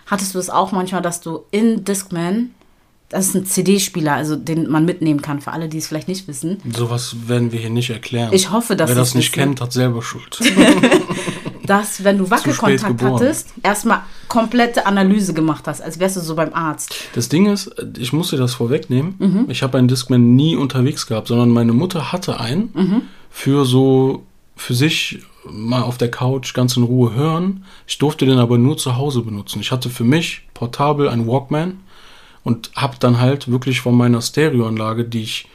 Hattest 0.08 0.34
du 0.34 0.40
es 0.40 0.50
auch 0.50 0.72
manchmal, 0.72 1.02
dass 1.02 1.22
du 1.22 1.46
in 1.52 1.84
Discman 1.84 2.52
das 3.12 3.28
ist 3.28 3.36
ein 3.36 3.46
CD-Spieler, 3.46 4.14
also 4.14 4.38
den 4.38 4.70
man 4.70 4.86
mitnehmen 4.86 5.22
kann, 5.22 5.42
für 5.42 5.52
alle, 5.52 5.68
die 5.68 5.78
es 5.80 5.88
vielleicht 5.88 6.08
nicht 6.08 6.30
wissen. 6.30 6.62
Sowas 6.74 7.28
werden 7.28 7.52
wir 7.52 7.60
hier 7.60 7.70
nicht 7.70 7.90
erklären. 7.90 8.32
Ich 8.32 8.52
hoffe, 8.52 8.78
dass 8.78 8.88
Wer 8.88 8.96
das 8.96 9.16
nicht 9.16 9.36
wissen. 9.36 9.50
kennt, 9.50 9.62
hat 9.62 9.74
selber 9.74 10.02
Schuld. 10.02 10.40
dass, 11.72 12.04
wenn 12.04 12.18
du 12.18 12.30
Wackelkontakt 12.30 13.02
hattest, 13.02 13.54
erstmal 13.64 14.02
komplette 14.28 14.86
Analyse 14.86 15.34
gemacht 15.34 15.64
hast, 15.68 15.82
als 15.82 16.00
wärst 16.00 16.18
du 16.18 16.20
so 16.20 16.36
beim 16.36 16.54
Arzt. 16.54 16.94
Das 17.16 17.30
Ding 17.30 17.46
ist, 17.46 17.74
ich 17.98 18.12
muss 18.12 18.30
dir 18.32 18.36
das 18.36 18.56
vorwegnehmen. 18.56 19.16
Mhm. 19.20 19.46
Ich 19.48 19.64
habe 19.64 19.78
einen 19.78 19.88
Discman 19.88 20.36
nie 20.36 20.58
unterwegs 20.58 21.08
gehabt, 21.08 21.30
sondern 21.30 21.50
meine 21.50 21.72
Mutter 21.72 22.12
hatte 22.12 22.42
einen 22.42 22.72
mhm. 22.74 23.02
für 23.30 23.64
so 23.64 24.24
für 24.58 24.74
sich 24.74 25.20
mal 25.50 25.82
auf 25.82 25.98
der 25.98 26.12
Couch 26.12 26.54
ganz 26.54 26.76
in 26.76 26.84
Ruhe 26.84 27.16
hören. 27.16 27.64
Ich 27.88 27.98
durfte 27.98 28.26
den 28.26 28.38
aber 28.38 28.58
nur 28.58 28.78
zu 28.78 28.98
Hause 28.98 29.22
benutzen. 29.22 29.62
Ich 29.62 29.72
hatte 29.72 29.90
für 29.90 30.04
mich 30.04 30.42
portabel 30.54 31.08
einen 31.08 31.26
Walkman 31.26 31.80
und 32.44 32.70
habe 32.76 32.98
dann 33.00 33.18
halt 33.22 33.50
wirklich 33.50 33.80
von 33.80 33.96
meiner 33.96 34.22
Stereoanlage, 34.22 35.06
die 35.06 35.24
ich 35.24 35.48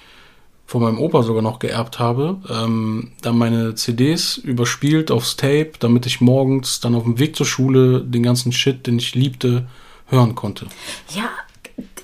von 0.66 0.82
meinem 0.82 0.98
Opa 0.98 1.22
sogar 1.22 1.42
noch 1.42 1.60
geerbt 1.60 1.98
habe, 2.00 2.38
ähm, 2.50 3.12
dann 3.22 3.38
meine 3.38 3.76
CDs 3.76 4.36
überspielt 4.36 5.12
aufs 5.12 5.36
Tape, 5.36 5.72
damit 5.78 6.06
ich 6.06 6.20
morgens 6.20 6.80
dann 6.80 6.96
auf 6.96 7.04
dem 7.04 7.18
Weg 7.20 7.36
zur 7.36 7.46
Schule 7.46 8.02
den 8.02 8.24
ganzen 8.24 8.50
Shit, 8.50 8.86
den 8.86 8.98
ich 8.98 9.14
liebte, 9.14 9.68
hören 10.08 10.34
konnte. 10.34 10.66
Ja, 11.14 11.30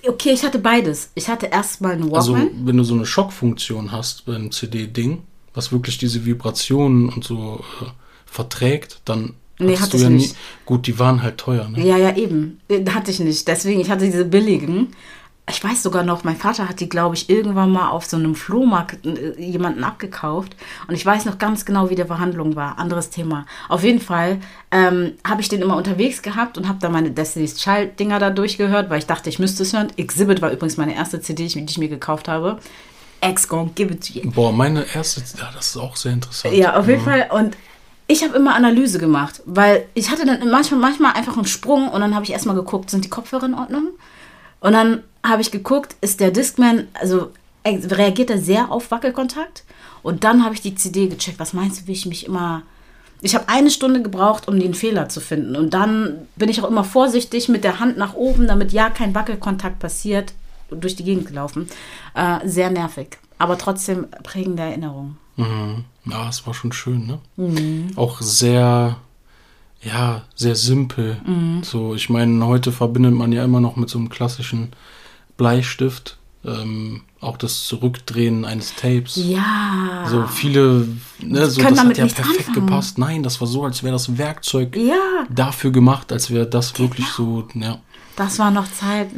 okay, 0.06 0.30
ich 0.30 0.44
hatte 0.44 0.60
beides. 0.60 1.10
Ich 1.14 1.28
hatte 1.28 1.46
erstmal 1.46 1.92
einen 1.92 2.10
Walkman. 2.10 2.40
Also, 2.40 2.50
wenn 2.64 2.76
du 2.76 2.84
so 2.84 2.94
eine 2.94 3.06
Schockfunktion 3.06 3.90
hast 3.90 4.26
beim 4.26 4.52
CD-Ding, 4.52 5.22
was 5.54 5.72
wirklich 5.72 5.98
diese 5.98 6.24
Vibrationen 6.24 7.08
und 7.08 7.24
so 7.24 7.64
äh, 7.80 7.86
verträgt, 8.26 9.00
dann 9.04 9.34
Nee, 9.58 9.76
hatte 9.76 9.96
ich 9.96 10.02
ja 10.02 10.10
nicht. 10.10 10.32
Nie, 10.32 10.36
gut, 10.64 10.86
die 10.86 10.98
waren 10.98 11.22
halt 11.22 11.38
teuer, 11.38 11.68
ne? 11.68 11.86
Ja, 11.86 11.96
ja, 11.96 12.16
eben. 12.16 12.60
Äh, 12.68 12.84
hatte 12.90 13.10
ich 13.10 13.20
nicht. 13.20 13.46
Deswegen, 13.46 13.80
ich 13.80 13.90
hatte 13.90 14.04
diese 14.04 14.24
billigen. 14.24 14.88
Ich 15.50 15.62
weiß 15.62 15.82
sogar 15.82 16.04
noch, 16.04 16.22
mein 16.22 16.36
Vater 16.36 16.68
hat 16.68 16.78
die, 16.78 16.88
glaube 16.88 17.16
ich, 17.16 17.28
irgendwann 17.28 17.72
mal 17.72 17.90
auf 17.90 18.04
so 18.04 18.16
einem 18.16 18.36
Flohmarkt 18.36 19.04
äh, 19.04 19.40
jemanden 19.42 19.82
abgekauft. 19.82 20.54
Und 20.86 20.94
ich 20.94 21.04
weiß 21.04 21.24
noch 21.24 21.38
ganz 21.38 21.64
genau, 21.64 21.90
wie 21.90 21.96
der 21.96 22.06
Verhandlung 22.06 22.54
war. 22.54 22.78
Anderes 22.78 23.10
Thema. 23.10 23.44
Auf 23.68 23.82
jeden 23.82 24.00
Fall 24.00 24.38
ähm, 24.70 25.14
habe 25.26 25.40
ich 25.40 25.48
den 25.48 25.60
immer 25.60 25.76
unterwegs 25.76 26.22
gehabt 26.22 26.58
und 26.58 26.68
habe 26.68 26.78
da 26.80 26.88
meine 26.88 27.10
Destiny's 27.10 27.56
Child-Dinger 27.56 28.20
da 28.20 28.30
durchgehört, 28.30 28.88
weil 28.88 29.00
ich 29.00 29.06
dachte, 29.06 29.30
ich 29.30 29.40
müsste 29.40 29.64
es 29.64 29.72
hören. 29.72 29.88
Exhibit 29.96 30.40
war 30.42 30.52
übrigens 30.52 30.76
meine 30.76 30.94
erste 30.94 31.20
CD, 31.20 31.48
die 31.48 31.64
ich 31.64 31.78
mir 31.78 31.88
gekauft 31.88 32.28
habe. 32.28 32.58
Ex 33.20 33.46
gonna 33.48 33.70
give 33.74 33.92
it 33.92 34.06
to 34.06 34.20
you. 34.20 34.30
Boah, 34.30 34.52
meine 34.52 34.86
erste, 34.94 35.22
ja, 35.38 35.50
das 35.54 35.70
ist 35.70 35.76
auch 35.76 35.96
sehr 35.96 36.12
interessant. 36.12 36.54
Ja, 36.54 36.76
auf 36.76 36.86
jeden 36.86 37.04
ja. 37.04 37.26
Fall. 37.26 37.28
Und 37.30 37.56
ich 38.06 38.22
habe 38.22 38.36
immer 38.36 38.54
Analyse 38.54 38.98
gemacht, 38.98 39.42
weil 39.44 39.86
ich 39.94 40.10
hatte 40.10 40.24
dann 40.24 40.48
manchmal, 40.50 40.80
manchmal 40.80 41.12
einfach 41.14 41.36
einen 41.36 41.46
Sprung 41.46 41.88
und 41.88 42.00
dann 42.00 42.14
habe 42.14 42.24
ich 42.24 42.32
erstmal 42.32 42.56
geguckt, 42.56 42.90
sind 42.90 43.04
die 43.04 43.08
Kopfhörer 43.08 43.46
in 43.46 43.54
Ordnung? 43.54 43.88
Und 44.62 44.72
dann 44.72 45.02
habe 45.24 45.42
ich 45.42 45.50
geguckt, 45.50 45.96
ist 46.00 46.20
der 46.20 46.30
Discman, 46.30 46.86
also 46.94 47.30
reagiert 47.64 48.30
er 48.30 48.38
sehr 48.38 48.70
auf 48.70 48.90
Wackelkontakt? 48.90 49.64
Und 50.02 50.24
dann 50.24 50.44
habe 50.44 50.54
ich 50.54 50.60
die 50.60 50.74
CD 50.74 51.08
gecheckt. 51.08 51.38
Was 51.38 51.52
meinst 51.52 51.82
du, 51.82 51.86
wie 51.86 51.92
ich 51.92 52.06
mich 52.06 52.26
immer. 52.26 52.62
Ich 53.20 53.34
habe 53.34 53.48
eine 53.48 53.70
Stunde 53.70 54.02
gebraucht, 54.02 54.48
um 54.48 54.58
den 54.58 54.74
Fehler 54.74 55.08
zu 55.08 55.20
finden. 55.20 55.54
Und 55.54 55.74
dann 55.74 56.26
bin 56.36 56.48
ich 56.48 56.60
auch 56.62 56.68
immer 56.68 56.84
vorsichtig 56.84 57.48
mit 57.48 57.62
der 57.62 57.78
Hand 57.78 57.96
nach 57.96 58.14
oben, 58.14 58.48
damit 58.48 58.72
ja 58.72 58.90
kein 58.90 59.14
Wackelkontakt 59.14 59.78
passiert, 59.78 60.32
durch 60.70 60.96
die 60.96 61.04
Gegend 61.04 61.26
gelaufen. 61.26 61.68
Äh, 62.14 62.48
sehr 62.48 62.70
nervig. 62.70 63.18
Aber 63.38 63.58
trotzdem 63.58 64.06
prägende 64.22 64.62
Erinnerung. 64.62 65.16
Mhm. 65.36 65.84
Ja, 66.04 66.28
es 66.28 66.46
war 66.46 66.54
schon 66.54 66.72
schön, 66.72 67.06
ne? 67.06 67.18
Mhm. 67.36 67.92
Auch 67.96 68.20
sehr, 68.20 68.96
ja, 69.82 70.22
sehr 70.34 70.54
simpel. 70.54 71.20
Mhm. 71.26 71.62
So, 71.62 71.94
ich 71.94 72.08
meine, 72.08 72.46
heute 72.46 72.72
verbindet 72.72 73.14
man 73.14 73.32
ja 73.32 73.44
immer 73.44 73.60
noch 73.60 73.76
mit 73.76 73.88
so 73.88 73.98
einem 73.98 74.08
klassischen 74.08 74.72
Bleistift. 75.36 76.18
Ähm, 76.44 77.02
auch 77.20 77.36
das 77.36 77.64
Zurückdrehen 77.64 78.44
eines 78.44 78.74
Tapes. 78.74 79.14
Ja. 79.16 80.04
So 80.08 80.26
viele, 80.26 80.88
ne, 81.20 81.46
so, 81.46 81.62
das 81.62 81.78
hat 81.78 81.96
ja 81.96 82.06
perfekt 82.06 82.48
anfangen. 82.48 82.66
gepasst. 82.66 82.98
Nein, 82.98 83.22
das 83.22 83.40
war 83.40 83.46
so, 83.46 83.64
als 83.64 83.82
wäre 83.84 83.92
das 83.92 84.18
Werkzeug 84.18 84.76
ja. 84.76 85.24
dafür 85.30 85.70
gemacht, 85.70 86.12
als 86.12 86.30
wäre 86.32 86.46
das 86.48 86.72
genau. 86.72 86.88
wirklich 86.88 87.06
so, 87.08 87.46
ja. 87.54 87.78
Das 88.16 88.40
war 88.40 88.50
noch 88.50 88.70
Zeit. 88.72 89.08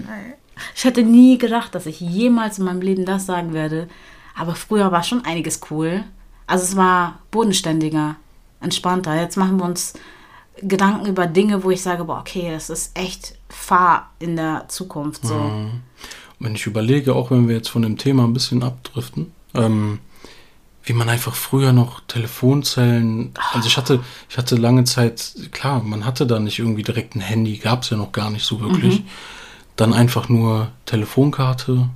Ich 0.77 0.85
hätte 0.85 1.03
nie 1.03 1.38
gedacht, 1.38 1.74
dass 1.74 1.87
ich 1.87 1.98
jemals 2.00 2.59
in 2.59 2.66
meinem 2.66 2.83
Leben 2.83 3.07
das 3.07 3.27
sagen 3.27 3.55
werde. 3.55 3.88
Aber 4.37 4.55
früher 4.55 4.92
war 4.92 5.03
schon 5.03 5.24
einiges 5.24 5.61
cool. 5.70 6.05
Also 6.46 6.64
es 6.64 6.77
war 6.77 7.20
bodenständiger, 7.31 8.16
entspannter. 8.61 9.18
Jetzt 9.18 9.37
machen 9.37 9.57
wir 9.59 9.64
uns 9.64 9.94
Gedanken 10.62 11.06
über 11.06 11.26
Dinge, 11.26 11.64
wo 11.64 11.70
ich 11.70 11.82
sage, 11.82 12.04
boah, 12.04 12.20
okay, 12.20 12.50
das 12.50 12.70
ist 12.70 12.96
echt 12.96 13.36
Fahr 13.48 14.10
in 14.18 14.36
der 14.36 14.66
Zukunft. 14.68 15.26
So. 15.26 15.34
Mhm. 15.34 15.82
Wenn 16.38 16.54
ich 16.54 16.66
überlege, 16.66 17.14
auch 17.14 17.30
wenn 17.30 17.48
wir 17.48 17.56
jetzt 17.56 17.68
von 17.68 17.82
dem 17.82 17.98
Thema 17.98 18.24
ein 18.24 18.32
bisschen 18.32 18.62
abdriften, 18.62 19.32
ähm, 19.54 19.98
wie 20.84 20.92
man 20.92 21.08
einfach 21.08 21.34
früher 21.34 21.72
noch 21.72 22.00
Telefonzellen, 22.06 23.32
also 23.52 23.66
ich 23.66 23.76
hatte, 23.76 24.00
ich 24.28 24.36
hatte 24.36 24.56
lange 24.56 24.84
Zeit, 24.84 25.34
klar, 25.50 25.82
man 25.82 26.04
hatte 26.04 26.26
da 26.26 26.38
nicht 26.38 26.58
irgendwie 26.58 26.82
direkt 26.82 27.16
ein 27.16 27.20
Handy, 27.20 27.56
gab 27.56 27.82
es 27.82 27.90
ja 27.90 27.96
noch 27.96 28.12
gar 28.12 28.30
nicht 28.30 28.44
so 28.44 28.60
wirklich. 28.60 29.00
Mhm. 29.00 29.06
Dann 29.76 29.94
einfach 29.94 30.28
nur 30.28 30.68
Telefonkarte 30.84 31.88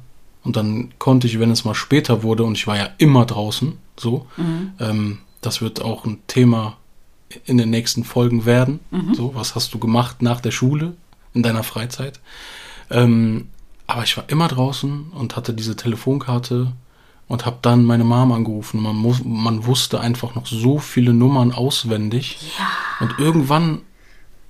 und 0.43 0.57
dann 0.57 0.93
konnte 0.99 1.27
ich, 1.27 1.39
wenn 1.39 1.51
es 1.51 1.65
mal 1.65 1.75
später 1.75 2.23
wurde, 2.23 2.45
und 2.45 2.57
ich 2.57 2.67
war 2.67 2.77
ja 2.77 2.89
immer 2.99 3.27
draußen, 3.27 3.79
so. 3.97 4.27
Mhm. 4.37 4.73
Ähm, 4.81 5.19
das 5.43 5.61
wird 5.61 5.83
auch 5.83 6.05
ein 6.05 6.21
Thema 6.27 6.77
in 7.45 7.59
den 7.59 7.71
nächsten 7.71 8.05
Folgen 8.05 8.45
werden. 8.45 8.81
Mhm. 8.91 9.15
So, 9.15 9.35
was 9.35 9.55
hast 9.55 9.75
du 9.75 9.79
gemacht 9.79 10.23
nach 10.23 10.41
der 10.41 10.51
Schule 10.51 10.95
in 11.35 11.43
deiner 11.43 11.63
Freizeit? 11.63 12.21
Ähm, 12.91 13.49
aber 13.87 14.03
ich 14.05 14.17
war 14.17 14.25
immer 14.29 14.49
draußen 14.49 15.13
und 15.13 15.37
hatte 15.37 15.55
diese 15.55 15.77
Telefonkarte 15.77 16.73
und 17.27 17.47
habe 17.47 17.59
dann 17.63 17.85
meine 17.85 18.05
Mom 18.05 18.33
angerufen. 18.33 18.83
Man, 18.83 18.97
muss, 18.97 19.23
man 19.25 19.67
wusste 19.67 20.01
einfach 20.01 20.35
noch 20.35 20.47
so 20.47 20.79
viele 20.79 21.13
Nummern 21.13 21.53
auswendig. 21.53 22.39
Ja. 22.59 22.67
Und 23.01 23.19
irgendwann 23.19 23.83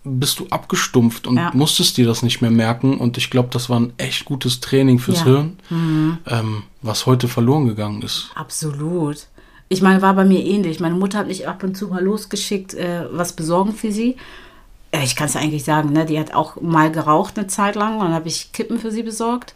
bist 0.04 0.38
du 0.38 0.46
abgestumpft 0.48 1.26
und 1.26 1.36
ja. 1.36 1.50
musstest 1.54 1.96
dir 1.96 2.06
das 2.06 2.22
nicht 2.22 2.40
mehr 2.40 2.50
merken. 2.50 2.96
Und 2.96 3.18
ich 3.18 3.30
glaube, 3.30 3.48
das 3.52 3.68
war 3.68 3.80
ein 3.80 3.92
echt 3.98 4.24
gutes 4.24 4.60
Training 4.60 4.98
fürs 4.98 5.20
ja. 5.20 5.24
Hirn, 5.24 5.58
mhm. 5.70 6.18
ähm, 6.26 6.62
was 6.82 7.06
heute 7.06 7.28
verloren 7.28 7.66
gegangen 7.66 8.02
ist. 8.02 8.30
Absolut. 8.34 9.26
Ich 9.68 9.82
meine, 9.82 10.00
war 10.02 10.14
bei 10.14 10.24
mir 10.24 10.44
ähnlich. 10.44 10.80
Meine 10.80 10.94
Mutter 10.94 11.18
hat 11.18 11.26
mich 11.26 11.46
ab 11.46 11.62
und 11.62 11.76
zu 11.76 11.88
mal 11.88 12.02
losgeschickt, 12.02 12.74
äh, 12.74 13.06
was 13.10 13.34
besorgen 13.34 13.72
für 13.74 13.92
sie. 13.92 14.16
ich 14.92 15.16
kann 15.16 15.26
es 15.26 15.36
eigentlich 15.36 15.64
sagen, 15.64 15.92
ne, 15.92 16.06
die 16.06 16.18
hat 16.18 16.34
auch 16.34 16.60
mal 16.60 16.90
geraucht 16.90 17.38
eine 17.38 17.46
Zeit 17.46 17.74
lang 17.74 17.96
und 17.96 18.06
dann 18.06 18.14
habe 18.14 18.28
ich 18.28 18.52
Kippen 18.52 18.78
für 18.78 18.90
sie 18.90 19.02
besorgt. 19.02 19.54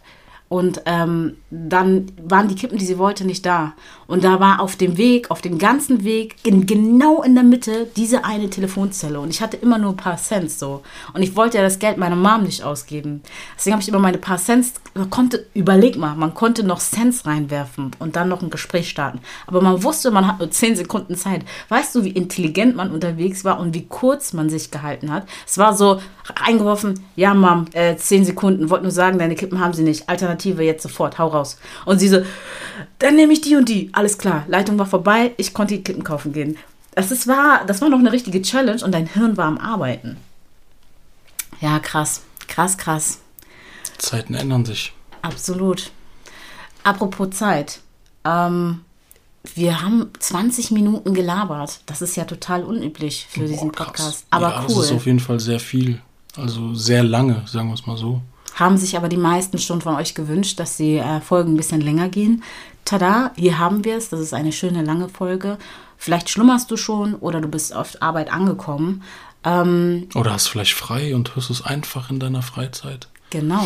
Und 0.53 0.83
ähm, 0.85 1.37
dann 1.49 2.11
waren 2.21 2.47
die 2.47 2.53
Kippen, 2.53 2.77
die 2.77 2.85
sie 2.85 2.99
wollte, 2.99 3.25
nicht 3.25 3.43
da. 3.43 3.73
Und 4.05 4.23
da 4.23 4.39
war 4.39 4.59
auf 4.59 4.75
dem 4.75 4.97
Weg, 4.97 5.31
auf 5.31 5.41
dem 5.41 5.57
ganzen 5.57 6.03
Weg, 6.03 6.35
in, 6.43 6.67
genau 6.67 7.23
in 7.23 7.33
der 7.33 7.43
Mitte, 7.43 7.87
diese 7.95 8.23
eine 8.23 8.51
Telefonzelle. 8.51 9.19
Und 9.19 9.31
ich 9.31 9.41
hatte 9.41 9.57
immer 9.57 9.79
nur 9.79 9.93
ein 9.93 9.97
paar 9.97 10.17
Cents 10.17 10.59
so. 10.59 10.83
Und 11.15 11.23
ich 11.23 11.35
wollte 11.35 11.57
ja 11.57 11.63
das 11.63 11.79
Geld 11.79 11.97
meiner 11.97 12.15
Mom 12.15 12.43
nicht 12.43 12.61
ausgeben. 12.61 13.23
Deswegen 13.55 13.73
habe 13.73 13.81
ich 13.81 13.89
immer 13.89 13.97
meine 13.97 14.19
paar 14.19 14.37
Cents, 14.37 14.75
man 14.93 15.09
konnte, 15.09 15.47
überleg 15.55 15.97
mal, 15.97 16.13
man 16.13 16.35
konnte 16.35 16.63
noch 16.63 16.79
Cents 16.79 17.25
reinwerfen 17.25 17.89
und 17.97 18.15
dann 18.15 18.29
noch 18.29 18.43
ein 18.43 18.51
Gespräch 18.51 18.89
starten. 18.89 19.21
Aber 19.47 19.59
man 19.59 19.81
wusste, 19.81 20.11
man 20.11 20.27
hat 20.27 20.37
nur 20.37 20.51
10 20.51 20.75
Sekunden 20.75 21.15
Zeit. 21.15 21.45
Weißt 21.69 21.95
du, 21.95 22.03
wie 22.03 22.11
intelligent 22.11 22.75
man 22.75 22.91
unterwegs 22.91 23.43
war 23.43 23.59
und 23.59 23.73
wie 23.73 23.87
kurz 23.87 24.33
man 24.33 24.51
sich 24.51 24.69
gehalten 24.69 25.11
hat? 25.11 25.25
Es 25.47 25.57
war 25.57 25.73
so 25.75 25.99
eingeworfen, 26.35 27.05
ja 27.15 27.33
Mom, 27.33 27.65
äh, 27.73 27.95
10 27.95 28.25
Sekunden, 28.25 28.69
wollte 28.69 28.83
nur 28.83 28.91
sagen, 28.91 29.19
deine 29.19 29.35
Kippen 29.35 29.59
haben 29.59 29.73
sie 29.73 29.83
nicht. 29.83 30.09
Alternativ 30.09 30.33
Alternative 30.33 30.63
jetzt 30.63 30.83
sofort, 30.83 31.19
hau 31.19 31.27
raus. 31.27 31.57
Und 31.85 31.99
sie 31.99 32.07
so, 32.07 32.21
dann 32.99 33.15
nehme 33.15 33.33
ich 33.33 33.41
die 33.41 33.55
und 33.55 33.69
die. 33.69 33.89
Alles 33.93 34.17
klar, 34.17 34.45
Leitung 34.47 34.77
war 34.79 34.85
vorbei, 34.85 35.33
ich 35.37 35.53
konnte 35.53 35.75
die 35.75 35.83
Kippen 35.83 36.03
kaufen 36.03 36.33
gehen. 36.33 36.57
Das, 36.95 37.11
ist, 37.11 37.27
war, 37.27 37.65
das 37.65 37.81
war 37.81 37.89
noch 37.89 37.99
eine 37.99 38.11
richtige 38.11 38.41
Challenge 38.41 38.83
und 38.83 38.91
dein 38.91 39.07
Hirn 39.07 39.37
war 39.37 39.45
am 39.45 39.57
Arbeiten. 39.57 40.17
Ja, 41.61 41.79
krass, 41.79 42.21
krass, 42.47 42.77
krass. 42.77 43.19
Zeiten 43.97 44.33
ändern 44.33 44.65
sich. 44.65 44.93
Absolut. 45.21 45.91
Apropos 46.83 47.31
Zeit. 47.31 47.79
Ähm, 48.25 48.81
wir 49.55 49.81
haben 49.81 50.09
20 50.19 50.71
Minuten 50.71 51.13
gelabert. 51.13 51.81
Das 51.85 52.01
ist 52.01 52.15
ja 52.15 52.25
total 52.25 52.63
unüblich 52.63 53.27
für 53.29 53.41
Boah, 53.41 53.47
diesen 53.47 53.71
Podcast. 53.71 53.97
Krass. 53.97 54.25
Aber 54.29 54.49
ja, 54.49 54.65
cool. 54.67 54.75
Das 54.75 54.85
ist 54.85 54.91
auf 54.91 55.05
jeden 55.05 55.19
Fall 55.19 55.39
sehr 55.39 55.59
viel. 55.59 56.01
Also 56.35 56.73
sehr 56.73 57.03
lange, 57.03 57.43
sagen 57.45 57.67
wir 57.67 57.75
es 57.75 57.85
mal 57.85 57.97
so 57.97 58.21
haben 58.55 58.77
sich 58.77 58.95
aber 58.97 59.09
die 59.09 59.17
meisten 59.17 59.57
schon 59.57 59.81
von 59.81 59.95
euch 59.95 60.15
gewünscht, 60.15 60.59
dass 60.59 60.77
die 60.77 60.97
äh, 60.97 61.21
Folgen 61.21 61.53
ein 61.53 61.57
bisschen 61.57 61.81
länger 61.81 62.09
gehen. 62.09 62.43
Tada, 62.85 63.31
hier 63.35 63.57
haben 63.59 63.83
wir 63.83 63.97
es. 63.97 64.09
Das 64.09 64.19
ist 64.19 64.33
eine 64.33 64.51
schöne 64.51 64.83
lange 64.83 65.09
Folge. 65.09 65.57
Vielleicht 65.97 66.29
schlummerst 66.29 66.69
du 66.69 66.77
schon 66.77 67.15
oder 67.15 67.41
du 67.41 67.47
bist 67.47 67.75
auf 67.75 68.01
Arbeit 68.01 68.31
angekommen. 68.31 69.03
Ähm, 69.43 70.07
oder 70.15 70.33
hast 70.33 70.47
vielleicht 70.47 70.73
frei 70.73 71.15
und 71.15 71.35
hörst 71.35 71.49
es 71.49 71.63
einfach 71.63 72.09
in 72.09 72.19
deiner 72.19 72.41
Freizeit. 72.41 73.07
Genau. 73.29 73.65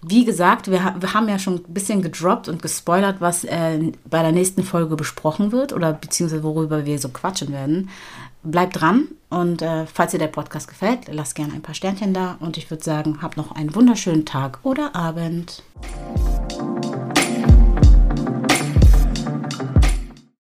Wie 0.00 0.24
gesagt, 0.24 0.70
wir, 0.70 0.94
wir 0.98 1.12
haben 1.12 1.28
ja 1.28 1.40
schon 1.40 1.56
ein 1.56 1.74
bisschen 1.74 2.02
gedroppt 2.02 2.48
und 2.48 2.62
gespoilert, 2.62 3.20
was 3.20 3.42
äh, 3.44 3.92
bei 4.08 4.22
der 4.22 4.32
nächsten 4.32 4.62
Folge 4.62 4.94
besprochen 4.94 5.50
wird 5.50 5.72
oder 5.72 5.92
beziehungsweise 5.92 6.44
worüber 6.44 6.86
wir 6.86 6.98
so 7.00 7.08
quatschen 7.08 7.52
werden 7.52 7.90
bleibt 8.42 8.80
dran 8.80 9.08
und 9.30 9.62
äh, 9.62 9.86
falls 9.86 10.12
dir 10.12 10.18
der 10.18 10.28
Podcast 10.28 10.68
gefällt, 10.68 11.08
lass 11.08 11.34
gerne 11.34 11.52
ein 11.52 11.62
paar 11.62 11.74
Sternchen 11.74 12.14
da 12.14 12.36
und 12.40 12.56
ich 12.56 12.70
würde 12.70 12.84
sagen, 12.84 13.20
hab 13.22 13.36
noch 13.36 13.52
einen 13.52 13.74
wunderschönen 13.74 14.24
Tag 14.24 14.60
oder 14.62 14.94
Abend. 14.94 15.62